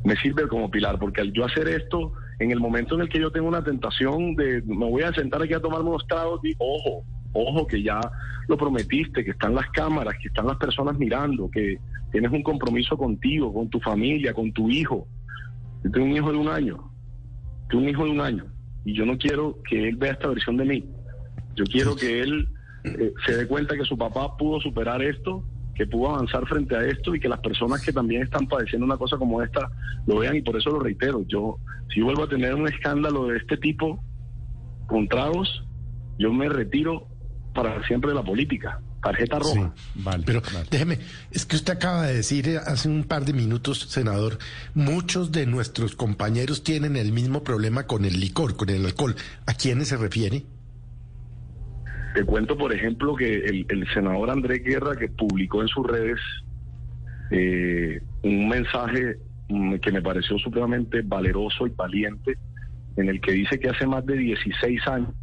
Me 0.05 0.15
sirve 0.17 0.47
como 0.47 0.71
pilar, 0.71 1.01
porque 1.01 1.21
al 1.21 1.33
yo 1.33 1.45
hacer 1.45 1.67
esto, 1.67 2.13
en 2.41 2.51
el 2.51 2.59
momento 2.59 2.95
en 2.95 3.03
el 3.03 3.09
que 3.11 3.21
yo 3.21 3.31
tengo 3.31 3.49
una 3.49 3.63
tentación 3.63 4.35
de 4.35 4.63
me 4.63 4.87
voy 4.87 5.03
a 5.03 5.13
sentar 5.13 5.43
aquí 5.43 5.53
a 5.53 5.61
tomarme 5.61 5.91
unos 5.91 6.07
tragos, 6.07 6.41
ojo, 6.59 7.05
ojo 7.35 7.67
que 7.67 7.83
ya 7.83 8.01
lo 8.49 8.57
prometiste, 8.57 9.23
que 9.23 9.33
están 9.33 9.55
las 9.55 9.69
cámaras, 9.71 10.15
que 10.21 10.29
están 10.29 10.47
las 10.47 10.57
personas 10.57 10.99
mirando, 10.99 11.51
que 11.51 11.79
tienes 12.11 12.33
un 12.33 12.43
compromiso 12.43 12.97
contigo, 12.97 13.53
con 13.53 13.69
tu 13.69 13.79
familia, 13.81 14.33
con 14.33 14.51
tu 14.53 14.71
hijo. 14.71 15.07
Yo 15.85 15.91
tengo 15.91 16.07
un 16.07 16.17
hijo 16.17 16.33
de 16.33 16.39
un 16.39 16.49
año, 16.49 16.91
tengo 17.69 17.85
un 17.85 17.91
hijo 17.91 18.05
de 18.07 18.11
un 18.11 18.21
año, 18.23 18.47
y 18.87 18.95
yo 18.95 19.05
no 19.05 19.19
quiero 19.19 19.59
que 19.69 19.91
él 19.91 19.97
vea 19.97 20.13
esta 20.13 20.29
versión 20.29 20.57
de 20.57 20.65
mí. 20.65 20.85
Yo 21.57 21.65
quiero 21.65 21.95
que 21.95 22.23
él 22.23 22.49
eh, 22.85 23.13
se 23.27 23.37
dé 23.37 23.47
cuenta 23.47 23.77
que 23.77 23.85
su 23.85 23.99
papá 23.99 24.35
pudo 24.39 24.61
superar 24.61 25.03
esto, 25.03 25.45
que 25.81 25.87
pudo 25.87 26.11
avanzar 26.11 26.47
frente 26.47 26.77
a 26.77 26.85
esto 26.85 27.15
y 27.15 27.21
que 27.21 27.27
las 27.27 27.41
personas 27.41 27.81
que 27.81 27.91
también 27.91 28.21
están 28.21 28.47
padeciendo 28.47 28.85
una 28.85 28.99
cosa 28.99 29.17
como 29.17 29.43
esta 29.43 29.67
lo 30.07 30.19
vean 30.19 30.37
y 30.37 30.43
por 30.43 30.55
eso 30.55 30.69
lo 30.69 30.81
reitero. 30.81 31.25
Yo, 31.27 31.57
si 31.95 32.03
vuelvo 32.03 32.25
a 32.25 32.29
tener 32.29 32.55
un 32.55 32.69
escándalo 32.69 33.29
de 33.29 33.39
este 33.39 33.57
tipo 33.57 34.05
con 34.87 35.09
tragos, 35.09 35.65
yo 36.19 36.35
me 36.35 36.51
retiro 36.51 37.09
para 37.55 37.83
siempre 37.87 38.13
la 38.13 38.23
política. 38.23 38.79
Tarjeta 39.03 39.39
roja. 39.39 39.73
vale, 39.95 40.23
Pero 40.27 40.43
déjeme, 40.71 40.99
es 41.31 41.47
que 41.47 41.57
usted 41.57 41.73
acaba 41.73 42.09
de 42.09 42.17
decir 42.17 42.47
eh, 42.47 42.59
hace 42.59 42.87
un 42.87 43.05
par 43.05 43.25
de 43.25 43.33
minutos, 43.33 43.87
senador, 43.89 44.37
muchos 44.75 45.33
de 45.33 45.47
nuestros 45.47 45.97
compañeros 45.97 46.63
tienen 46.63 46.97
el 46.97 47.11
mismo 47.11 47.43
problema 47.43 47.87
con 47.87 48.05
el 48.05 48.21
licor, 48.21 48.55
con 48.55 48.69
el 48.69 48.85
alcohol. 48.85 49.17
¿A 49.47 49.55
quiénes 49.55 49.89
se 49.89 49.97
refiere? 49.97 50.45
Te 52.15 52.25
cuento, 52.25 52.57
por 52.57 52.73
ejemplo, 52.73 53.15
que 53.15 53.37
el, 53.45 53.87
senador 53.95 54.31
Andrés 54.31 54.65
Guerra, 54.65 54.97
que 54.97 55.09
publicó 55.09 55.63
en 55.63 55.69
sus 55.69 55.87
redes 55.87 56.21
eh, 57.31 58.01
un 58.23 58.49
mensaje 58.49 59.17
mm, 59.49 59.77
que 59.77 59.93
me 59.93 60.03
pareció 60.03 60.39
supremamente 60.39 61.03
valeroso 61.03 61.67
y 61.67 61.71
valiente, 61.71 62.37
en 62.97 63.09
el 63.09 63.21
que 63.21 63.33
dice 63.33 63.61
que 63.61 63.69
hace 63.69 63.87
más 63.87 64.05
de 64.07 64.17
16 64.17 64.87
años 64.89 65.15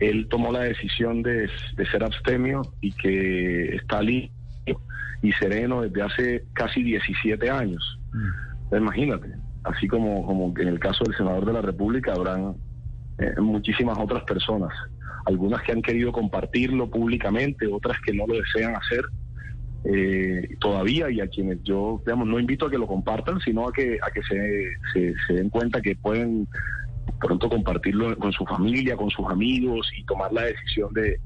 él 0.00 0.26
tomó 0.28 0.50
la 0.50 0.60
decisión 0.60 1.22
de, 1.22 1.48
ser 1.90 2.02
abstemio 2.02 2.62
y 2.80 2.92
que 2.92 3.76
está 3.76 4.02
limpio 4.02 4.80
y 5.22 5.32
sereno 5.32 5.82
desde 5.82 6.02
hace 6.02 6.44
casi 6.54 6.82
17 6.82 7.50
años. 7.50 7.98
Mm. 8.12 8.76
Imagínate, 8.76 9.28
así 9.64 9.86
como, 9.86 10.24
como 10.24 10.54
en 10.58 10.68
el 10.68 10.78
caso 10.78 11.04
del 11.04 11.16
senador 11.16 11.44
de 11.44 11.52
la 11.52 11.60
República 11.60 12.14
habrán 12.14 12.54
eh, 13.18 13.34
muchísimas 13.40 13.98
otras 13.98 14.24
personas, 14.24 14.72
algunas 15.26 15.62
que 15.62 15.72
han 15.72 15.82
querido 15.82 16.12
compartirlo 16.12 16.90
públicamente, 16.90 17.66
otras 17.66 17.98
que 18.04 18.12
no 18.12 18.26
lo 18.26 18.34
desean 18.34 18.74
hacer 18.76 19.04
eh, 19.84 20.56
todavía 20.60 21.10
y 21.10 21.20
a 21.20 21.28
quienes 21.28 21.62
yo, 21.62 22.02
digamos, 22.04 22.28
no 22.28 22.38
invito 22.38 22.66
a 22.66 22.70
que 22.70 22.78
lo 22.78 22.86
compartan, 22.86 23.40
sino 23.40 23.68
a 23.68 23.72
que, 23.72 23.98
a 24.02 24.10
que 24.10 24.22
se, 24.22 25.14
se 25.26 25.32
den 25.34 25.48
cuenta 25.48 25.80
que 25.80 25.96
pueden 25.96 26.46
pronto 27.18 27.48
compartirlo 27.48 28.16
con 28.18 28.32
su 28.32 28.44
familia, 28.44 28.96
con 28.96 29.10
sus 29.10 29.26
amigos 29.26 29.90
y 29.96 30.04
tomar 30.04 30.32
la 30.32 30.44
decisión 30.44 30.92
de, 30.92 31.18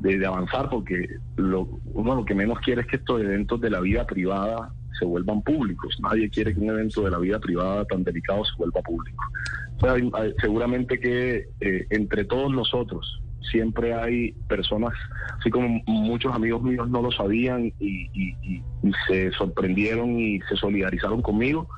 de, 0.00 0.26
avanzar, 0.26 0.68
porque 0.70 1.08
lo, 1.36 1.80
uno 1.92 2.16
lo 2.16 2.24
que 2.24 2.34
menos 2.34 2.58
quiere 2.60 2.82
es 2.82 2.86
que 2.86 2.96
estos 2.96 3.20
eventos 3.20 3.60
de 3.60 3.70
la 3.70 3.80
vida 3.80 4.06
privada 4.06 4.72
se 4.98 5.04
vuelvan 5.04 5.42
públicos. 5.42 5.96
Nadie 6.00 6.30
quiere 6.30 6.54
que 6.54 6.60
un 6.60 6.70
evento 6.70 7.02
de 7.02 7.10
la 7.10 7.18
vida 7.18 7.38
privada 7.38 7.84
tan 7.84 8.04
delicado 8.04 8.44
se 8.44 8.52
vuelva 8.56 8.80
público. 8.82 9.24
seguramente 10.40 10.98
que 10.98 11.48
eh, 11.60 11.86
entre 11.90 12.24
todos 12.24 12.52
nosotros 12.52 13.22
siempre 13.40 13.94
hay 13.94 14.32
personas, 14.48 14.92
así 15.38 15.50
como 15.50 15.80
muchos 15.86 16.34
amigos 16.34 16.62
míos 16.62 16.88
no 16.88 17.02
lo 17.02 17.10
sabían 17.10 17.72
y, 17.78 18.10
y 18.12 18.62
se 19.06 19.30
sorprendieron 19.32 20.18
y 20.18 20.40
se 20.42 20.56
solidarizaron 20.56 21.22
conmigo, 21.22 21.68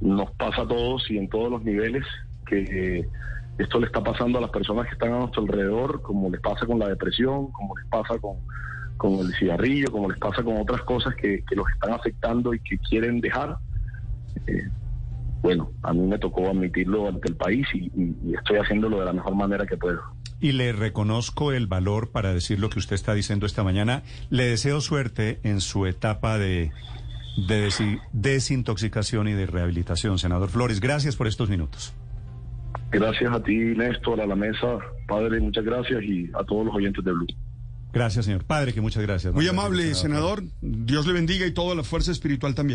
nos 0.00 0.30
pasa 0.32 0.62
a 0.62 0.68
todos 0.68 1.10
y 1.10 1.18
en 1.18 1.28
todos 1.28 1.50
los 1.50 1.64
niveles 1.64 2.04
que 2.46 3.06
esto 3.58 3.80
le 3.80 3.86
está 3.86 4.02
pasando 4.02 4.38
a 4.38 4.42
las 4.42 4.50
personas 4.50 4.86
que 4.86 4.92
están 4.92 5.12
a 5.12 5.18
nuestro 5.20 5.42
alrededor, 5.42 6.02
como 6.02 6.30
les 6.30 6.40
pasa 6.40 6.66
con 6.66 6.78
la 6.78 6.88
depresión, 6.88 7.50
como 7.52 7.76
les 7.76 7.86
pasa 7.86 8.18
con, 8.18 8.36
con 8.96 9.14
el 9.14 9.34
cigarrillo, 9.34 9.90
como 9.90 10.10
les 10.10 10.18
pasa 10.18 10.42
con 10.42 10.60
otras 10.60 10.82
cosas 10.82 11.14
que, 11.14 11.42
los 11.52 11.66
están 11.70 11.92
afectando 11.92 12.52
y 12.52 12.60
que 12.60 12.78
quieren 12.78 13.20
dejar. 13.20 13.56
Eh, 14.46 14.68
bueno, 15.40 15.70
a 15.82 15.92
mí 15.92 16.06
me 16.06 16.18
tocó 16.18 16.48
admitirlo 16.48 17.08
ante 17.08 17.28
el 17.28 17.36
país 17.36 17.66
y, 17.74 17.90
estoy 18.34 18.58
haciéndolo 18.58 19.00
de 19.00 19.06
la 19.06 19.12
mejor 19.14 19.34
manera 19.34 19.66
que 19.66 19.76
puedo. 19.76 20.02
Y 20.40 20.52
le 20.52 20.72
reconozco 20.72 21.52
el 21.52 21.66
valor 21.66 22.10
para 22.10 22.34
decir 22.34 22.60
lo 22.60 22.68
que 22.70 22.78
usted 22.78 22.94
está 22.94 23.14
diciendo 23.14 23.46
esta 23.46 23.62
mañana. 23.64 24.02
Le 24.30 24.44
deseo 24.44 24.80
suerte 24.80 25.40
en 25.42 25.60
su 25.60 25.86
etapa 25.86 26.38
de, 26.38 26.72
de 27.48 27.70
desintoxicación 28.12 29.28
y 29.28 29.32
de 29.32 29.46
rehabilitación, 29.46 30.18
senador 30.18 30.50
Flores. 30.50 30.80
Gracias 30.80 31.16
por 31.16 31.26
estos 31.26 31.48
minutos. 31.48 31.94
Gracias 32.90 33.32
a 33.32 33.42
ti, 33.42 33.56
Néstor, 33.56 34.20
a 34.20 34.26
la 34.26 34.36
mesa. 34.36 34.78
Padre, 35.08 35.40
muchas 35.40 35.64
gracias 35.64 36.02
y 36.02 36.30
a 36.34 36.44
todos 36.44 36.66
los 36.66 36.74
oyentes 36.74 37.04
de 37.04 37.12
Blue. 37.12 37.26
Gracias, 37.92 38.26
señor. 38.26 38.44
Padre, 38.44 38.74
que 38.74 38.82
muchas 38.82 39.02
gracias. 39.02 39.32
Muy 39.32 39.48
amable, 39.48 39.94
senador. 39.94 40.42
Dios 40.60 41.06
le 41.06 41.14
bendiga 41.14 41.46
y 41.46 41.52
toda 41.52 41.74
la 41.74 41.82
fuerza 41.82 42.12
espiritual 42.12 42.54
también. 42.54 42.74